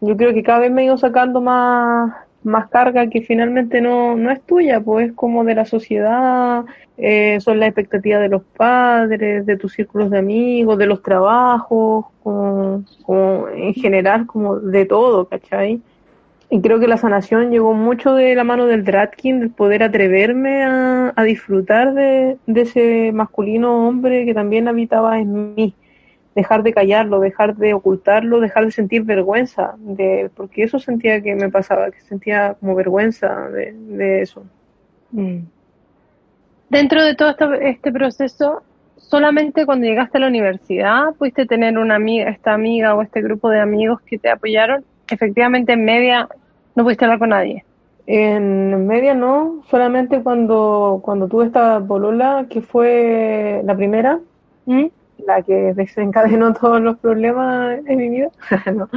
[0.00, 2.12] Yo creo que cada vez me he ido sacando más,
[2.44, 6.64] más carga que finalmente no, no es tuya, pues es como de la sociedad,
[6.98, 12.06] eh, son las expectativas de los padres, de tus círculos de amigos, de los trabajos,
[12.22, 15.80] como, como en general, como de todo, ¿cachai?
[16.54, 20.62] Y creo que la sanación llegó mucho de la mano del Dratkin, del poder atreverme
[20.62, 25.74] a, disfrutar de, ese masculino hombre que también habitaba en mí
[26.36, 31.34] dejar de callarlo, dejar de ocultarlo, dejar de sentir vergüenza, de, porque eso sentía que
[31.34, 34.44] me pasaba, que sentía como vergüenza de, de eso.
[35.10, 35.38] mm.
[36.70, 38.62] dentro de todo este, este proceso,
[38.96, 43.50] solamente cuando llegaste a la universidad pudiste tener una amiga, esta amiga o este grupo
[43.50, 44.84] de amigos que te apoyaron.
[45.10, 46.28] Efectivamente, en media
[46.74, 47.64] no pudiste hablar con nadie.
[48.06, 54.20] En media no, solamente cuando, cuando tuve esta polola, que fue la primera,
[54.66, 54.86] ¿Mm?
[55.26, 58.28] la que desencadenó todos los problemas en mi vida,
[58.74, 58.88] No,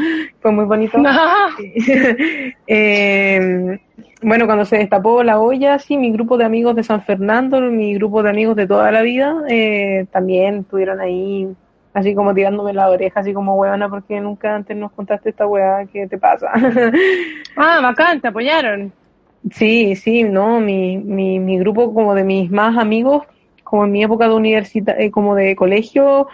[0.41, 0.97] fue muy bonito.
[2.69, 3.79] Eh,
[4.21, 7.93] bueno, cuando se destapó la olla, sí, mi grupo de amigos de San Fernando, mi
[7.93, 11.47] grupo de amigos de toda la vida, eh, también estuvieron ahí,
[11.97, 15.85] así como tirándome la oreja, así como huevona, porque nunca antes nos contaste esta hueá,
[15.91, 16.51] ¿qué te pasa?
[17.55, 18.93] Ah, bacán, te apoyaron.
[19.51, 23.23] sí, sí, no, mi, mi, mi grupo como de mis más amigos,
[23.63, 26.27] como en mi época de universidad, eh, como de colegio,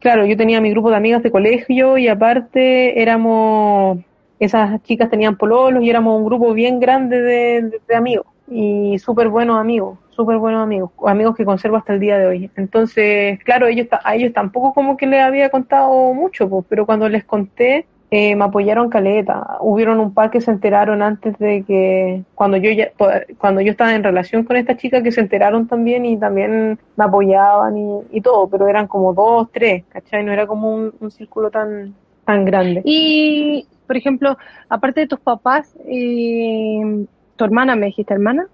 [0.00, 3.98] claro, yo tenía mi grupo de amigas de colegio y aparte éramos,
[4.40, 8.98] esas chicas tenían pololos y éramos un grupo bien grande de, de- de amigos y
[8.98, 12.50] súper buenos amigos, súper buenos amigos, amigos que conservo hasta el día de hoy.
[12.56, 17.08] Entonces, claro, ellos a ellos tampoco como que les había contado mucho, pues, pero cuando
[17.08, 19.56] les conté, eh, me apoyaron caleta.
[19.60, 22.92] Hubieron un par que se enteraron antes de que, cuando yo ya,
[23.38, 27.04] cuando yo estaba en relación con esta chica, que se enteraron también y también me
[27.04, 30.22] apoyaban y, y todo, pero eran como dos, tres, ¿cachai?
[30.22, 32.82] No era como un, un círculo tan, tan grande.
[32.84, 34.36] Y, por ejemplo,
[34.68, 38.46] aparte de tus papás, eh, tu hermana, me dijiste hermana,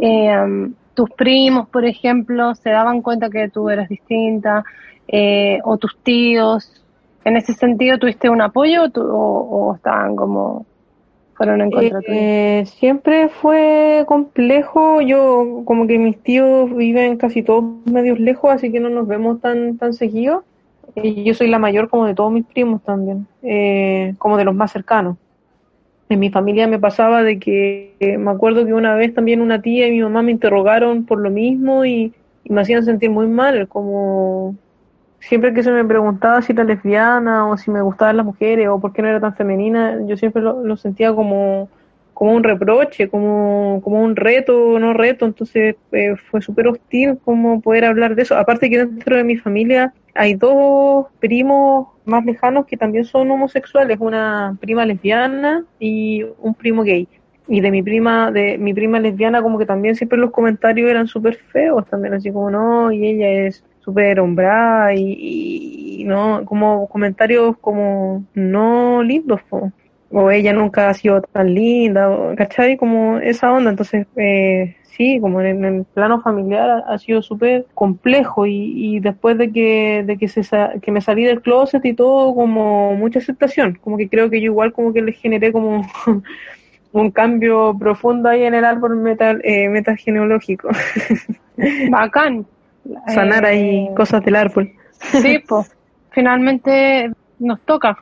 [0.00, 4.64] eh, um, tus primos, por ejemplo, se daban cuenta que tú eras distinta,
[5.08, 6.70] eh, o tus tíos,
[7.24, 10.66] en ese sentido, ¿tuviste un apoyo o, o- estaban como,
[11.34, 12.00] fueron en contra?
[12.08, 15.00] Eh, siempre fue complejo.
[15.00, 19.40] Yo, como que mis tíos viven casi todos medios lejos, así que no nos vemos
[19.40, 20.44] tan, tan seguido.
[20.94, 24.54] Y yo soy la mayor como de todos mis primos también, eh, como de los
[24.54, 25.16] más cercanos.
[26.12, 29.62] En mi familia me pasaba de que eh, me acuerdo que una vez también una
[29.62, 32.12] tía y mi mamá me interrogaron por lo mismo y,
[32.44, 34.56] me hacían sentir muy mal, como
[35.20, 38.80] siempre que se me preguntaba si era lesbiana o si me gustaban las mujeres o
[38.80, 41.70] por qué no era tan femenina, yo siempre lo, sentía como,
[42.12, 47.62] como un reproche, como, como un reto, no reto, entonces eh, fue súper hostil como
[47.62, 48.36] poder hablar de eso.
[48.36, 53.98] Aparte que dentro de mi familia hay dos primos más lejanos que también son homosexuales,
[54.00, 57.08] una prima lesbiana y un primo gay.
[57.48, 61.06] Y de mi prima, de mi prima lesbiana, como que también siempre los comentarios eran
[61.06, 67.56] súper feos, también así como no, y ella es súper hombrada y, no, como comentarios
[67.60, 69.72] como no lindos, po.
[70.10, 72.76] o ella nunca ha sido tan linda, ¿cachai?
[72.76, 74.76] Como esa onda, entonces eh,
[75.20, 80.04] como en, el plano familiar ha, ha sido súper complejo y, y después de que,
[80.06, 80.42] de que, se
[80.80, 84.46] que me salí del closet y todo, como mucha aceptación, como que creo que yo
[84.46, 85.86] igual como que le generé como
[86.92, 90.68] un cambio profundo ahí en el árbol metal, eh, metagenealógico,
[91.90, 92.46] Bacán.
[93.08, 94.72] sanar ahí Eh, cosas del árbol.
[94.98, 95.70] Sí, pues,
[96.10, 97.98] finalmente nos toca.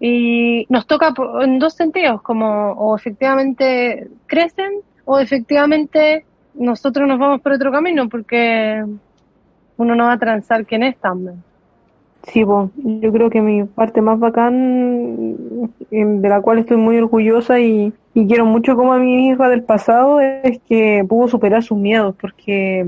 [0.00, 1.12] Y nos toca
[1.42, 8.10] en dos sentidos, como o efectivamente crecen o efectivamente nosotros nos vamos por otro camino
[8.10, 8.84] porque
[9.78, 11.42] uno no va a transar quién es también.
[12.24, 17.58] Sí, po, yo creo que mi parte más bacán, de la cual estoy muy orgullosa
[17.58, 21.78] y, y quiero mucho como a mi hija del pasado, es que pudo superar sus
[21.78, 22.80] miedos, porque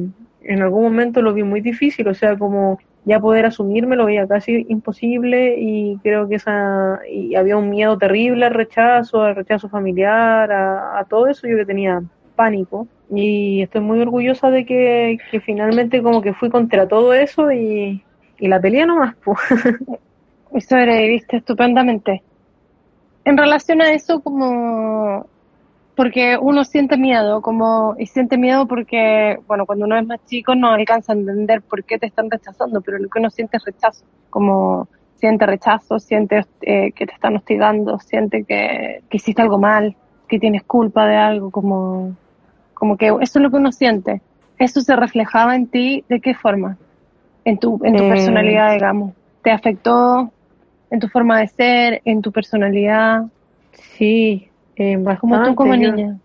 [0.42, 4.26] en algún momento lo vi muy difícil, o sea, como ya poder asumirme lo veía
[4.26, 9.68] casi imposible y creo que esa, y había un miedo terrible al rechazo, al rechazo
[9.68, 12.02] familiar, a, todo eso, yo que tenía
[12.36, 17.50] pánico y estoy muy orgullosa de que, que finalmente como que fui contra todo eso
[17.50, 18.02] y,
[18.38, 19.38] y la pelea nomás, pues.
[20.52, 22.24] Y sobreviviste estupendamente.
[23.24, 25.28] En relación a eso, como
[26.00, 30.54] porque uno siente miedo, como y siente miedo porque, bueno, cuando uno es más chico
[30.54, 33.64] no alcanza a entender por qué te están rechazando, pero lo que uno siente es
[33.66, 39.58] rechazo, como siente rechazo, siente eh, que te están hostigando, siente que, que hiciste algo
[39.58, 39.94] mal,
[40.26, 42.16] que tienes culpa de algo, como,
[42.72, 44.22] como que eso es lo que uno siente.
[44.58, 46.78] Eso se reflejaba en ti, ¿de qué forma?
[47.44, 48.08] En tu, en tu Eh.
[48.08, 49.12] personalidad, digamos.
[49.42, 50.32] ¿Te afectó
[50.90, 53.24] en tu forma de ser, en tu personalidad?
[53.72, 54.49] Sí,
[54.80, 55.56] eh, Como tú bastante.
[55.56, 56.18] como niña.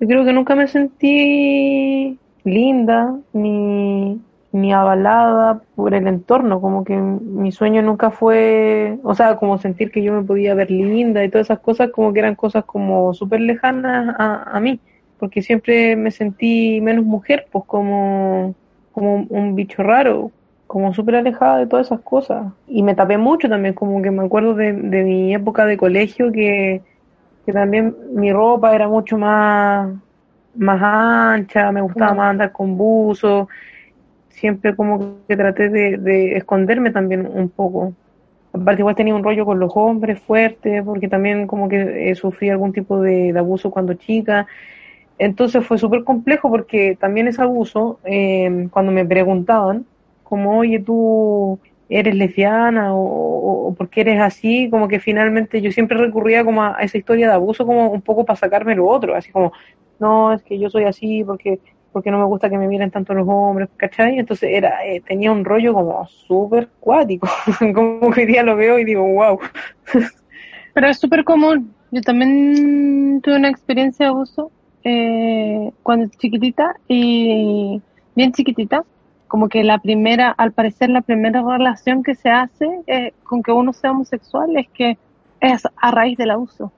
[0.00, 4.20] Yo creo que nunca me sentí linda ni,
[4.52, 9.90] ni avalada por el entorno, como que mi sueño nunca fue, o sea, como sentir
[9.90, 13.12] que yo me podía ver linda y todas esas cosas, como que eran cosas como
[13.14, 14.80] súper lejanas a, a mí,
[15.18, 18.54] porque siempre me sentí menos mujer, pues como,
[18.92, 20.30] como un bicho raro,
[20.68, 22.52] como súper alejada de todas esas cosas.
[22.68, 26.30] Y me tapé mucho también, como que me acuerdo de, de mi época de colegio
[26.32, 26.82] que
[27.48, 29.90] que también mi ropa era mucho más,
[30.54, 33.48] más ancha, me gustaba más andar con buzo,
[34.28, 37.94] siempre como que traté de, de esconderme también un poco.
[38.52, 42.50] Aparte igual tenía un rollo con los hombres fuerte, porque también como que eh, sufrí
[42.50, 44.46] algún tipo de, de abuso cuando chica.
[45.18, 49.86] Entonces fue súper complejo porque también ese abuso, eh, cuando me preguntaban,
[50.22, 51.58] como, oye, tú
[51.88, 56.44] eres lesbiana o, o, o por qué eres así, como que finalmente yo siempre recurría
[56.44, 59.30] como a, a esa historia de abuso como un poco para sacarme lo otro, así
[59.30, 59.52] como,
[59.98, 61.58] no, es que yo soy así porque
[61.92, 64.18] porque no me gusta que me miren tanto los hombres, ¿cachai?
[64.18, 67.28] Entonces era eh, tenía un rollo como súper cuático,
[67.74, 69.38] como que hoy día lo veo y digo, wow.
[70.74, 71.74] Pero es súper común.
[71.90, 74.52] Yo también tuve una experiencia de abuso
[74.84, 77.80] eh, cuando chiquitita y
[78.14, 78.84] bien chiquitita.
[79.28, 83.52] Como que la primera, al parecer la primera relación que se hace eh, con que
[83.52, 84.96] uno sea homosexual es que
[85.40, 86.72] es a raíz del abuso.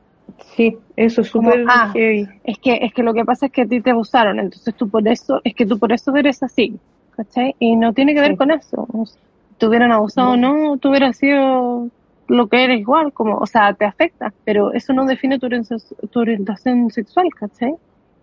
[0.56, 2.28] Sí, eso es súper ah, heavy.
[2.44, 4.88] Es que, es que lo que pasa es que a ti te abusaron, entonces tú
[4.88, 6.78] por eso, es que tú por eso eres así,
[7.16, 7.54] ¿cachai?
[7.58, 8.36] Y no tiene que ver Sí.
[8.36, 8.86] con eso.
[8.92, 9.20] O sea,
[9.58, 11.88] te hubieran abusado o no, tú hubieras sido
[12.28, 15.82] lo que eres igual, como, o sea, te afecta, pero eso no define tu, orientación-
[16.10, 17.74] tu orientación sexual, ¿cachai?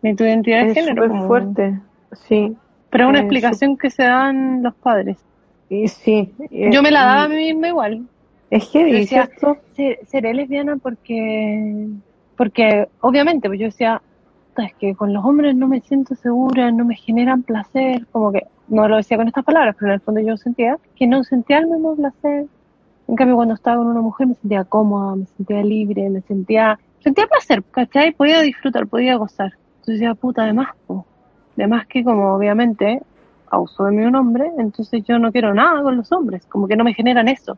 [0.02, 0.96] Ni tu identidad de Es género.
[1.04, 1.80] súper como- fuerte,
[2.14, 2.56] sí.
[2.90, 5.18] Pero es una explicación que se dan los padres.
[5.70, 6.34] Y sí.
[6.52, 8.08] eh, Yo me la daba a mí misma igual.
[8.50, 8.72] Es
[9.02, 9.58] decía, ¿cierto?
[9.76, 11.88] "Se- seré lesbiana porque,
[12.38, 14.02] porque obviamente, pues yo decía,
[14.50, 18.32] "Puta, es que con los hombres no me siento segura, no me generan placer, como
[18.32, 21.24] que no lo decía con estas palabras, pero en el fondo yo sentía que no
[21.24, 22.46] sentía el mismo placer.
[23.10, 26.78] En cambio, cuando estaba con una mujer me sentía cómoda, me sentía libre, me sentía,
[27.00, 28.12] sentía placer, ¿cachai?
[28.14, 29.54] Podía disfrutar, podía gozar.
[29.80, 31.06] Entonces decía, puta, además, po.
[31.62, 33.01] Además que como obviamente
[33.49, 36.76] abusó de mí un hombre, entonces yo no quiero nada con los hombres, como que
[36.76, 37.58] no me generan eso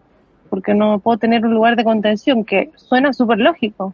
[0.49, 3.93] porque no puedo tener un lugar de contención, que suena súper lógico,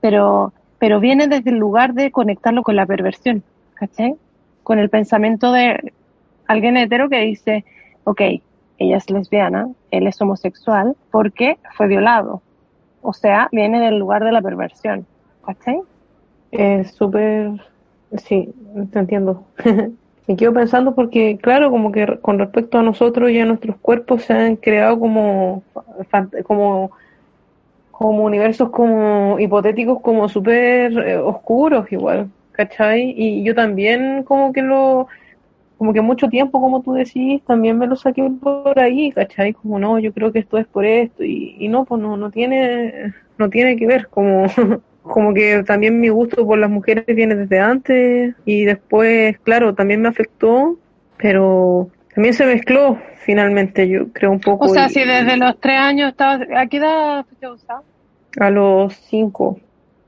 [0.00, 3.42] pero, pero viene desde el lugar de conectarlo con la perversión,
[3.74, 4.16] ¿cachai?
[4.62, 5.92] Con el pensamiento de
[6.46, 7.64] alguien hetero que dice,
[8.04, 8.20] ok,
[8.78, 12.42] ella es lesbiana, él es homosexual, porque fue violado.
[13.00, 15.06] O sea, viene del lugar de la perversión,
[15.44, 15.80] ¿cachai?
[16.50, 17.52] Es súper,
[18.18, 18.54] sí,
[18.92, 19.44] te entiendo.
[20.28, 24.22] Me quedo pensando porque, claro, como que con respecto a nosotros y a nuestros cuerpos
[24.22, 25.64] se han creado como,
[27.90, 33.12] como universos como hipotéticos, como súper eh, oscuros igual, ¿cachai?
[33.16, 35.08] Y yo también como que lo,
[35.76, 39.52] como que mucho tiempo, como tú decís, también me lo saqué por ahí, ¿cachai?
[39.52, 42.30] Como no, yo creo que esto es por esto y, y no, pues no, no
[42.30, 44.46] tiene, no tiene que ver, como,
[45.02, 50.00] como que también mi gusto por las mujeres viene desde antes y después, claro, también
[50.02, 50.78] me afectó,
[51.18, 54.64] pero también se mezcló finalmente, yo creo un poco.
[54.66, 57.46] O sea, y- si desde los tres años estabas, ¿a qué edad fuiste?
[58.40, 59.58] A los cinco,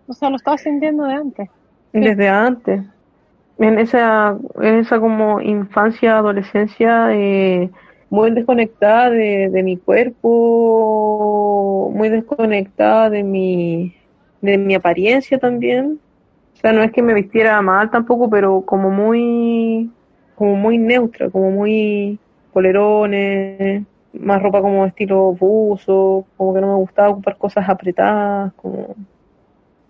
[0.06, 1.48] O sea, lo estabas sintiendo de antes.
[1.92, 2.82] desde antes.
[3.58, 7.70] En esa, en esa como infancia, adolescencia, eh,
[8.10, 10.30] muy desconectada de, de mi cuerpo,
[11.94, 13.94] muy desconectada de mi,
[14.44, 15.98] de mi apariencia también.
[16.54, 19.90] O sea, no es que me vistiera mal tampoco, pero como muy,
[20.34, 22.18] como muy neutra, como muy
[22.52, 23.82] polerones,
[24.12, 28.94] más ropa como estilo buzo, como que no me gustaba ocupar cosas apretadas, como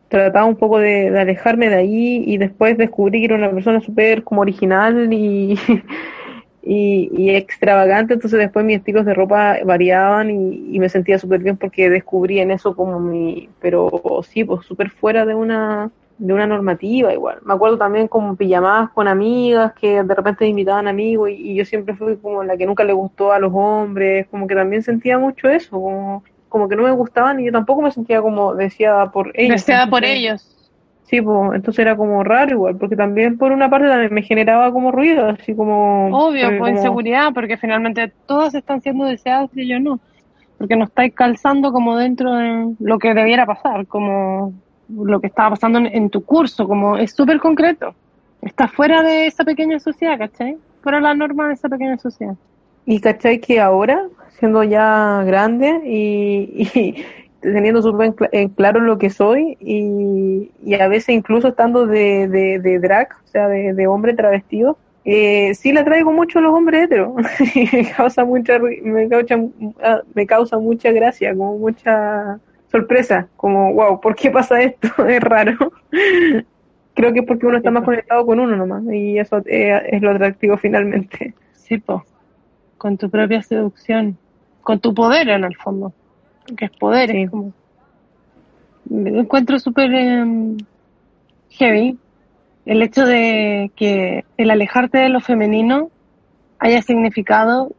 [0.09, 3.81] trataba un poco de, de alejarme de ahí y después descubrí que era una persona
[3.81, 5.59] súper como original y,
[6.65, 11.41] y, y extravagante, entonces después mis estilos de ropa variaban y, y me sentía súper
[11.41, 13.91] bien porque descubrí en eso como mi, pero
[14.27, 17.39] sí, pues súper fuera de una de una normativa igual.
[17.45, 21.65] Me acuerdo también como pijamadas con amigas que de repente invitaban amigos y, y yo
[21.65, 25.19] siempre fui como la que nunca le gustó a los hombres, como que también sentía
[25.19, 29.11] mucho eso, como, como que no me gustaban y yo tampoco me sentía como deseada
[29.11, 29.57] por ellos.
[29.57, 30.54] Deseada por ellos.
[31.05, 34.73] Sí, pues, entonces era como raro igual, porque también por una parte también me generaba
[34.73, 36.09] como ruido, así como...
[36.09, 40.01] Obvio, pues como- inseguridad, porque finalmente todas están siendo deseadas y yo no.
[40.57, 44.55] Porque no estáis calzando como dentro de lo que debiera pasar, como
[44.89, 47.95] lo que estaba pasando en, en tu curso, como es súper concreto.
[48.41, 50.57] Está fuera de esa pequeña sociedad, ¿cachai?
[50.83, 52.35] Fuera la norma de esa pequeña sociedad.
[52.87, 54.05] Y cachai que ahora,
[54.39, 57.05] siendo ya grande y, y
[57.53, 61.87] teniendo súper en cl- en claro lo que soy y, y a veces incluso estando
[61.87, 66.39] de, de, de drag, o sea, de, de hombre travestido, eh, sí la traigo mucho
[66.39, 67.13] a los hombres heteros.
[67.73, 69.37] Me causa mucha, me causa,
[69.83, 72.39] ah, me causa mucha gracia, como mucha
[72.71, 74.89] sorpresa, como wow, ¿por qué pasa esto?
[75.09, 75.57] es raro.
[76.95, 80.01] Creo que es porque uno está más conectado con uno nomás y eso eh, es
[80.01, 81.35] lo atractivo finalmente.
[81.53, 82.05] Sí, po.
[82.79, 84.17] Con tu propia seducción.
[84.63, 85.93] Con tu poder, en el fondo.
[86.57, 87.23] Que es poder, Sí.
[87.23, 87.53] es como...
[88.91, 90.57] Me encuentro súper em,
[91.51, 91.99] heavy
[92.67, 95.91] el hecho de que el alejarte de lo femenino
[96.59, 97.73] haya significado,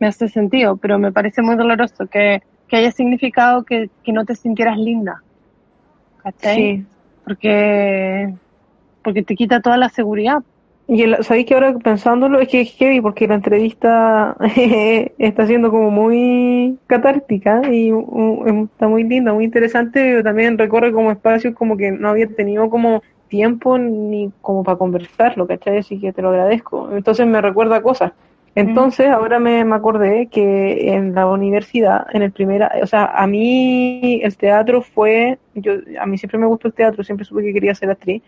[0.00, 4.24] me hace sentido, pero me parece muy doloroso que, que haya significado que, que no
[4.24, 5.22] te sintieras linda.
[6.22, 6.56] ¿Cachai?
[6.56, 6.86] Sí.
[7.24, 8.34] Porque,
[9.02, 10.42] porque te quita toda la seguridad.
[10.90, 14.34] Y el, sabéis que ahora pensándolo es que es heavy porque la entrevista
[15.18, 20.90] está siendo como muy catártica y uh, está muy linda, muy interesante, pero también recorre
[20.90, 25.76] como espacios como que no había tenido como tiempo ni como para conversarlo, ¿cachai?
[25.76, 26.90] Así que te lo agradezco.
[26.96, 28.12] Entonces me recuerda cosas.
[28.54, 33.26] Entonces ahora me, me acordé que en la universidad, en el primer, o sea, a
[33.26, 37.52] mí el teatro fue, yo, a mí siempre me gustó el teatro, siempre supe que
[37.52, 38.22] quería ser actriz.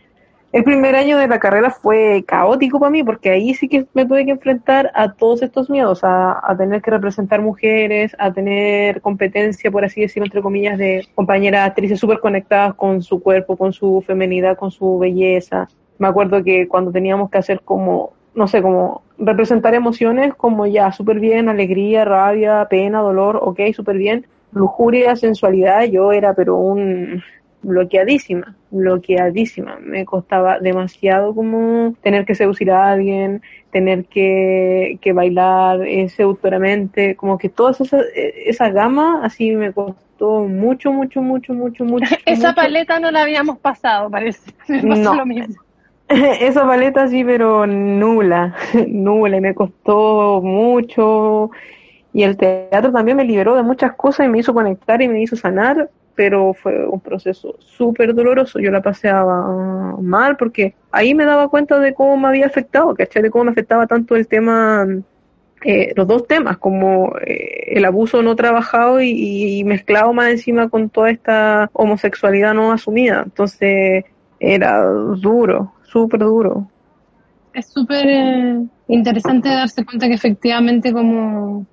[0.53, 4.05] El primer año de la carrera fue caótico para mí porque ahí sí que me
[4.05, 9.01] tuve que enfrentar a todos estos miedos, a, a tener que representar mujeres, a tener
[9.01, 13.72] competencia, por así decirlo, entre comillas, de compañeras actrices súper conectadas con su cuerpo, con
[13.72, 15.68] su femenidad, con su belleza.
[15.98, 20.90] Me acuerdo que cuando teníamos que hacer como, no sé, como representar emociones como ya
[20.90, 27.22] súper bien, alegría, rabia, pena, dolor, ok, súper bien, lujuria, sensualidad, yo era pero un
[27.63, 29.79] bloqueadísima, bloqueadísima.
[29.81, 37.17] Me costaba demasiado como tener que seducir a alguien, tener que, que bailar eh, seductoramente,
[37.17, 42.15] como que toda esa, esa gama así me costó mucho, mucho, mucho, mucho, mucho.
[42.27, 42.57] Esa mucho.
[42.57, 44.53] paleta no la habíamos pasado, parece.
[44.69, 45.15] Me pasó No.
[45.15, 45.57] lo mismo.
[46.09, 48.55] Esa paleta sí, pero nula,
[48.89, 51.51] nula, y me costó mucho.
[52.13, 55.23] Y el teatro también me liberó de muchas cosas y me hizo conectar y me
[55.23, 55.89] hizo sanar,
[56.21, 58.59] pero fue un proceso súper doloroso.
[58.59, 63.23] Yo la paseaba mal porque ahí me daba cuenta de cómo me había afectado, ¿cachai?
[63.23, 64.87] De cómo me afectaba tanto el tema,
[65.64, 70.91] eh, los dos temas, como eh, el abuso no trabajado y, mezclado más encima con
[70.91, 73.23] toda esta homosexualidad no asumida.
[73.25, 74.05] Entonces
[74.39, 76.68] era duro, súper duro.
[77.55, 81.64] Es súper eh, interesante darse cuenta que efectivamente como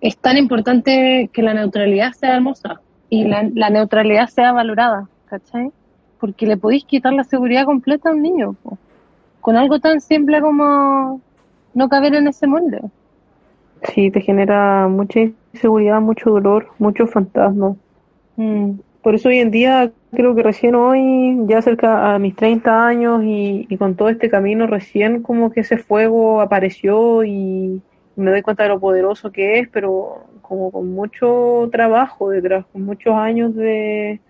[0.00, 2.80] es tan importante que la neutralidad sea hermosa
[3.10, 5.70] y la, la neutralidad sea valorada, ¿cachai?
[6.18, 8.54] Porque le podéis quitar la seguridad completa a un niño.
[8.62, 8.78] po.
[9.40, 11.20] con algo tan simple como
[11.74, 12.80] no caber en ese molde.
[13.92, 15.20] Sí, te genera mucha
[15.52, 17.76] inseguridad, mucho dolor, muchos fantasmas.
[18.36, 18.72] Mm.
[19.02, 23.24] Por eso hoy en día, creo que recién hoy, ya cerca a mis 30 años
[23.24, 27.80] y, y con todo este camino, recién como que ese fuego apareció y
[28.20, 32.82] me doy cuenta de lo poderoso que es, pero como con mucho trabajo detrás, con
[32.84, 34.20] muchos años de,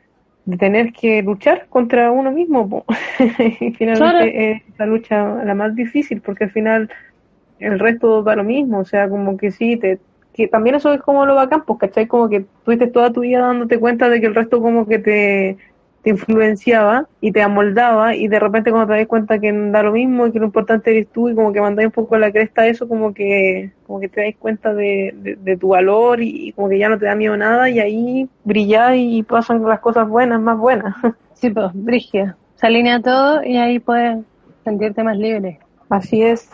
[0.44, 2.84] de tener que luchar contra uno mismo.
[3.60, 4.32] y finalmente Claro.
[4.32, 6.90] es la lucha la más difícil, porque al final
[7.58, 10.00] el resto da lo mismo, o sea, como que sí, te,
[10.32, 12.06] que también eso es como lo bacán, pues, ¿cachai?
[12.06, 15.58] Como que tuviste toda tu vida dándote cuenta de que el resto como que te,
[16.02, 19.92] te influenciaba y te amoldaba y de repente cuando te das cuenta que da lo
[19.92, 22.32] mismo y que lo importante eres tú y como que mandáis un poco a la
[22.32, 26.48] cresta eso, como que, como que te das cuenta de, de, de tu valor y,
[26.48, 29.80] y como que ya no te da miedo nada y ahí brillás y pasan las
[29.80, 30.94] cosas buenas, más buenas.
[31.34, 32.36] Sí, pues, Brigia.
[32.56, 34.18] Se alinea todo y ahí puedes
[34.62, 35.58] sentirte más libre.
[35.88, 36.50] Así es.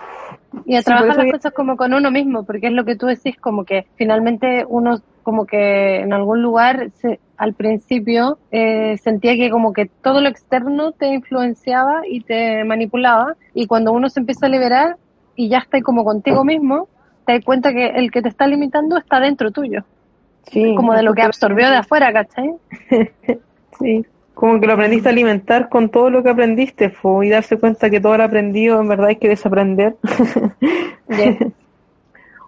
[0.64, 3.06] Y a Sí, trabajar las cosas como con uno mismo, porque es lo que tú
[3.06, 9.34] decís, como que finalmente uno como que en algún lugar se, al principio eh, sentía
[9.34, 14.20] que como que todo lo externo te influenciaba y te manipulaba y cuando uno se
[14.20, 14.98] empieza a liberar
[15.34, 16.86] y ya está como contigo mismo,
[17.26, 19.82] te das cuenta que el que te está limitando está dentro tuyo,
[20.44, 22.54] Sí, como de lo que absorbió de afuera, ¿cachai?
[23.80, 27.58] Sí, como que lo aprendiste a alimentar con todo lo que aprendiste fo, y darse
[27.58, 29.96] cuenta que todo lo aprendido en verdad hay que desaprender.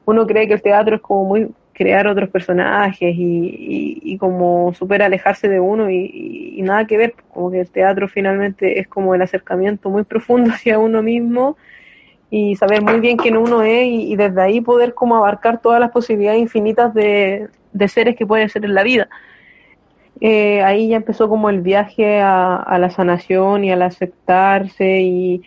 [0.07, 1.49] Uno cree que el teatro es como muy
[1.79, 7.61] crear otros personajes y, como súper alejarse de uno y, nada que ver, como que
[7.61, 11.57] el teatro finalmente es como el acercamiento muy profundo hacia uno mismo
[12.31, 15.93] y saber muy bien quién uno es y, desde ahí poder como abarcar todas las
[15.93, 17.49] posibilidades infinitas de,
[17.87, 19.09] seres que pueden ser en la vida.
[20.21, 25.43] Eh, ahí ya empezó como el viaje a, a la sanación y al aceptarse y,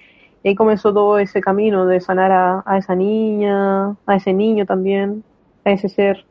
[0.45, 5.23] ahí comenzó todo ese camino de sanar a esa niña, a ese niño también,
[5.65, 6.25] a ese ser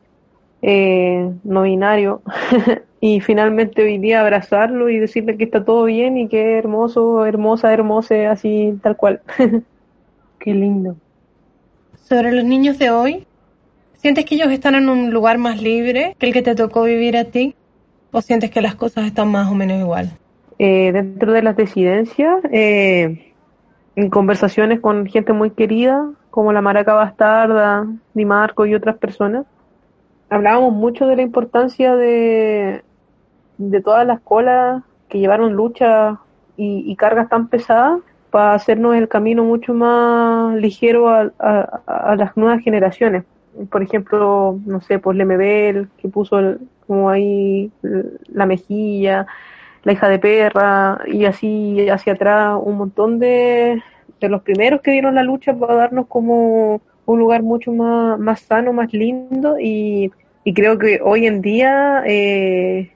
[0.61, 2.21] eh, no binario
[3.01, 7.25] y finalmente hoy día abrazarlo y decirle que está todo bien y que es hermoso,
[7.25, 9.21] hermosa, hermosa, así tal cual.
[10.39, 10.95] Qué lindo.
[11.95, 13.27] Sobre los niños de hoy,
[13.93, 17.15] ¿sientes que ellos están en un lugar más libre que el que te tocó vivir
[17.17, 17.55] a ti?
[18.11, 20.11] ¿O sientes que las cosas están más o menos igual?
[20.63, 23.33] eh, dentro de las disidencias, eh,
[23.95, 29.45] en conversaciones con gente muy querida, como la Maraca Bastarda, Di Marco y otras personas,
[30.29, 32.83] hablábamos mucho de la importancia de,
[33.57, 36.19] de todas las colas que llevaron lucha
[36.57, 43.25] y, cargas tan pesadas para hacernos el camino mucho más ligero a las nuevas generaciones.
[43.69, 47.71] Por ejemplo, no sé, pues Lemebel, que puso el- como ahí
[48.29, 49.27] la mejilla,
[49.83, 53.81] la hija de perra y así hacia atrás un montón de,
[54.21, 58.41] de los primeros que dieron la lucha para darnos como un lugar mucho más, más
[58.41, 60.11] sano, más lindo y,
[60.43, 62.91] y creo que hoy en día eh,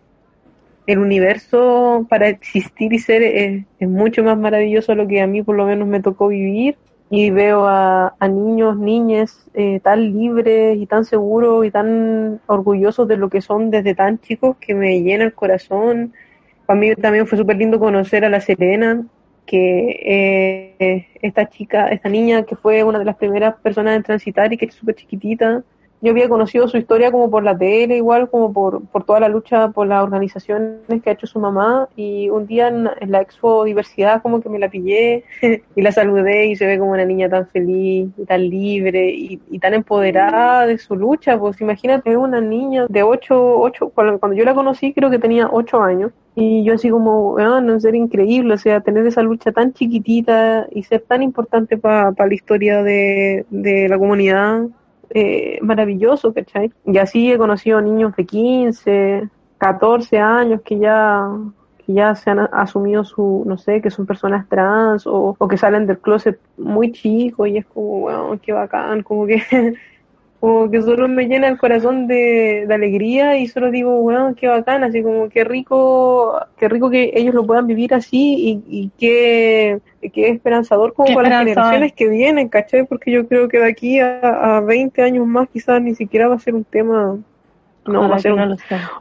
[0.88, 5.56] el universo para existir y ser es, mucho más maravilloso lo que a mí por
[5.56, 6.78] lo menos me tocó vivir
[7.10, 13.08] y veo a, a niños, niñas eh, tan libres y tan seguros y tan orgullosos
[13.08, 16.14] de lo que son desde tan chicos que me llena el corazón.
[16.66, 19.06] Para mí también fue súper lindo conocer a la Serena,
[19.46, 24.52] que eh, esta chica, esta niña que fue una de las primeras personas en transitar
[24.52, 25.64] y que es súper chiquitita.
[26.06, 29.28] Yo había conocido su historia como por la tele, igual como por, por toda la
[29.28, 31.90] lucha por las organizaciones que ha hecho su mamá.
[31.96, 35.24] Y un día en, la Expo Diversidad como que me la pillé
[35.76, 39.58] y la saludé y se ve como una niña tan feliz y tan libre y,
[39.58, 41.40] tan empoderada de su lucha.
[41.40, 45.50] Pues imagínate una niña de 8, 8 cuando, cuando yo la conocí creo que tenía
[45.52, 46.12] 8 años.
[46.36, 50.68] Y yo así como, ah, no, ser increíble, o sea, tener esa lucha tan chiquitita
[50.70, 54.66] y ser tan importante para la historia de, de la comunidad,
[55.18, 56.74] eh, maravilloso, ¿cachai?
[56.86, 61.26] Y así he conocido niños de 15, 14 años que ya
[61.86, 65.56] que ya se han asumido su, no sé, que son personas trans o, o que
[65.56, 69.42] salen del closet muy chicos y es como, wow, qué bacán, como que
[70.46, 74.48] como que solo me llena el corazón de, de alegría y solo digo, bueno, qué
[74.48, 78.92] bacán, así como qué rico, qué rico que ellos lo puedan vivir así y, y
[79.00, 79.80] qué,
[80.14, 82.86] qué esperanzador como Qué para las generaciones que vienen, ¿cachai?
[82.86, 86.36] Porque yo creo que de aquí a, a 20 años más quizás ni siquiera va
[86.36, 87.18] a ser un tema,
[87.88, 88.58] no, va Ojalá a ser no un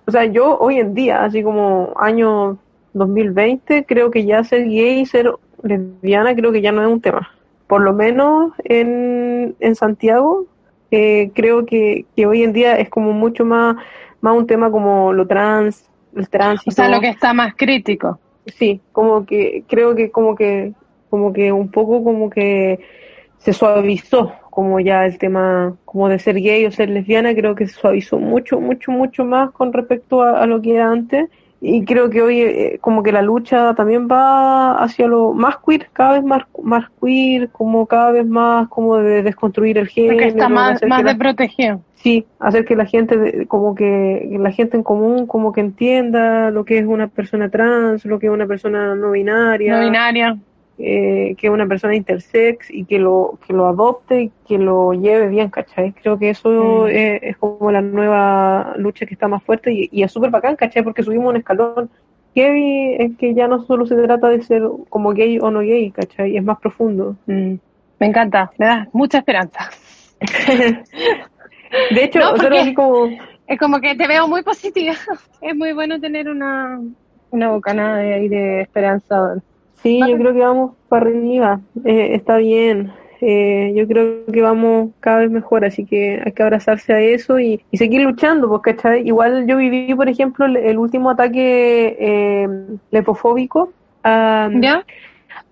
[0.06, 2.56] o sea, yo hoy en día, así como año
[2.94, 5.30] 2020, creo que ya ser gay ser
[5.62, 7.28] lesbiana creo que ya no es un tema.
[7.66, 10.46] Por lo menos en, en Santiago,
[10.94, 13.76] eh, creo que, que hoy en día es como mucho más,
[14.20, 16.70] más un tema como lo trans, el tránsito.
[16.70, 18.18] O sea, lo que está más crítico.
[18.46, 20.72] Sí, como que creo que como que
[21.10, 22.80] como que un poco como que
[23.38, 27.66] se suavizó como ya el tema como de ser gay o ser lesbiana, creo que
[27.66, 31.28] se suavizó mucho, mucho, mucho más con respecto a, a lo que era antes
[31.66, 35.88] y creo que hoy eh, como que la lucha también va hacia lo más queer,
[35.94, 40.12] cada vez más, más queer, como cada vez más como de desconstruir el género.
[40.14, 41.80] Porque está más, más que de la- protegido.
[41.94, 46.50] Sí, hacer que la gente, como que que la gente en común como que entienda
[46.50, 50.36] lo que es una persona trans, lo que es una persona no binaria, No binaria.
[50.78, 54.92] Eh, que es una persona intersex y que lo que lo adopte y que lo
[54.92, 55.92] lleve bien, ¿cachai?
[55.92, 56.88] Creo que eso Mm.
[56.88, 60.56] es, es como la nueva lucha que está más fuerte y, y es súper bacán,
[60.56, 60.82] ¿cachai?
[60.82, 61.90] Porque subimos un escalón.
[62.34, 65.90] Gay es que ya no solo se trata de ser como gay o no gay,
[65.92, 66.36] ¿cachai?
[66.36, 67.16] Es más profundo.
[67.26, 67.54] Mm.
[68.00, 69.70] Me encanta, me da mucha esperanza.
[71.94, 73.08] De hecho, No, así como...
[73.46, 74.94] Es como que te veo muy positiva.
[75.42, 76.80] Es muy bueno tener una,
[77.30, 79.36] una bocanada de de esperanza.
[79.84, 81.60] Sí, yo creo que vamos para arriba.
[81.84, 82.90] Eh, está bien.
[83.20, 87.38] Eh, yo creo que vamos cada vez mejor, así que hay que abrazarse a eso
[87.38, 89.06] y, y seguir luchando, porque ¿cachai?
[89.06, 92.48] igual yo viví, por ejemplo, el, el último ataque eh,
[92.90, 93.72] lepofóbico
[94.02, 94.84] a, ¿Ya?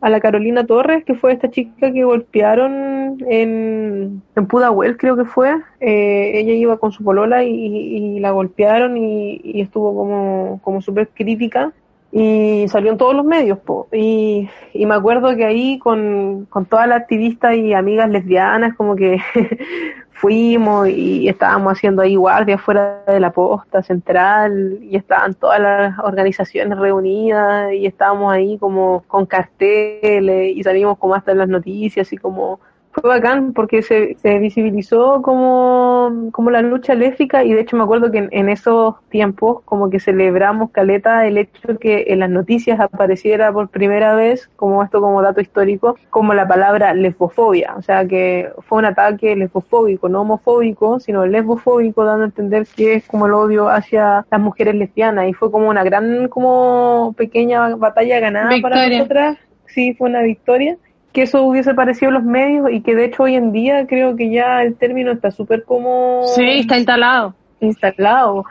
[0.01, 5.25] a la Carolina Torres, que fue esta chica que golpearon en, en Pudahuel, creo que
[5.25, 5.55] fue.
[5.81, 10.83] Eh, ella iba con su polola y, y la golpearon y, y estuvo como, como
[10.83, 11.73] súper crítica
[12.13, 13.59] y salió en todos los medios.
[13.59, 13.89] po.
[13.91, 18.95] Y, y me acuerdo que ahí con, con todas las activistas y amigas lesbianas, como
[18.95, 19.19] que
[20.13, 25.99] fuimos y estábamos haciendo ahí guardia fuera de la posta central y estaban todas las
[25.99, 32.13] organizaciones reunidas y estábamos ahí como con carteles y salimos como hasta en las noticias
[32.13, 32.61] y como
[32.93, 37.85] fue bacán porque se, se visibilizó como, como la lucha lésbica y de hecho me
[37.85, 42.31] acuerdo que en, en esos tiempos como que celebramos caleta el hecho que en las
[42.31, 47.83] noticias apareciera por primera vez como esto como dato histórico como la palabra lesbofobia o
[47.83, 53.07] sea que fue un ataque lesbofóbico no homofóbico sino lesbofóbico dando a entender que es
[53.07, 55.29] como el odio hacia las mujeres lesbianas.
[55.29, 58.99] Y fue como una gran como pequeña batalla ganada para Victoria.
[58.99, 59.39] nosotras.
[59.67, 60.77] Sí fue una victoria
[61.13, 64.17] que eso hubiese aparecido en los medios y que de hecho hoy en día creo
[64.17, 67.35] que ya el término está súper como Sí, está instalado.
[67.61, 68.45] instalado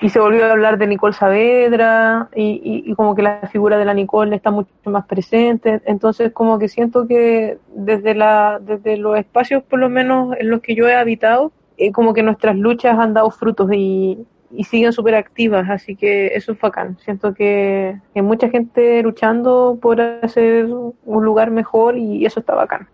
[0.00, 3.76] y se volvió a hablar de Nicole Saavedra y, y, y como que la figura
[3.78, 8.96] de la Nicole está mucho más presente entonces como que siento que desde la desde
[8.96, 12.56] los espacios por lo menos en los que yo he habitado eh, como que nuestras
[12.56, 14.18] luchas han dado frutos y,
[14.50, 16.98] y siguen súper activas, así que eso es bacán.
[17.04, 22.88] Siento que hay mucha gente luchando por hacer un lugar mejor y eso está bacán.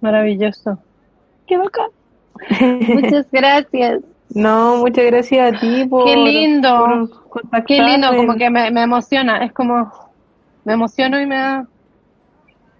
[0.00, 0.78] Maravilloso.
[1.46, 1.88] Qué bacán.
[2.88, 4.00] Muchas gracias.
[4.34, 7.08] No, muchas gracias a ti por, Qué lindo.
[7.30, 7.64] por.
[7.66, 9.44] Qué lindo, como que me, me emociona.
[9.44, 9.92] Es como,
[10.64, 11.66] me emociono y me da...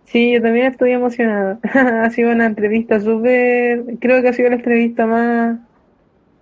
[0.07, 1.59] Sí, yo también estoy emocionada.
[2.03, 5.59] ha sido una entrevista súper, creo que ha sido la entrevista más,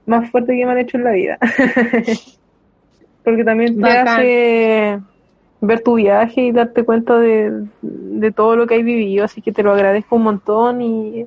[0.07, 1.39] más fuerte que me han hecho en la vida.
[3.25, 4.09] Porque también te Bacán.
[4.09, 5.01] hace
[5.61, 9.53] ver tu viaje y darte cuenta de, de todo lo que has vivido, así que
[9.53, 11.27] te lo agradezco un montón y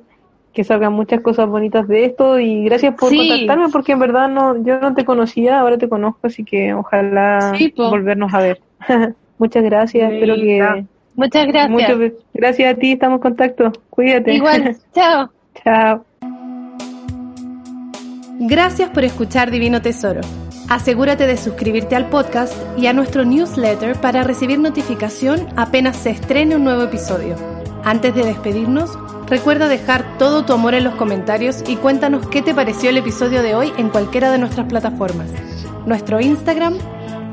[0.52, 3.16] que salgan muchas cosas bonitas de esto y gracias por Sí.
[3.18, 7.54] contactarme porque en verdad no yo no te conocía, ahora te conozco, así que ojalá
[7.58, 8.60] Sí, volvernos a ver.
[9.38, 10.86] Muchas gracias, espero que.
[11.14, 11.70] Muchas gracias.
[11.70, 13.72] Muchas gracias a ti, estamos en contacto.
[13.90, 14.34] Cuídate.
[14.34, 15.30] Igual, chao.
[15.64, 16.15] Chao.
[18.38, 20.20] Gracias por escuchar Divino Tesoro.
[20.68, 26.54] Asegúrate de suscribirte al podcast y a nuestro newsletter para recibir notificación apenas se estrene
[26.54, 27.34] un nuevo episodio.
[27.82, 28.90] Antes de despedirnos,
[29.26, 33.42] recuerda dejar todo tu amor en los comentarios y cuéntanos qué te pareció el episodio
[33.42, 35.30] de hoy en cualquiera de nuestras plataformas.
[35.86, 36.76] Nuestro Instagram,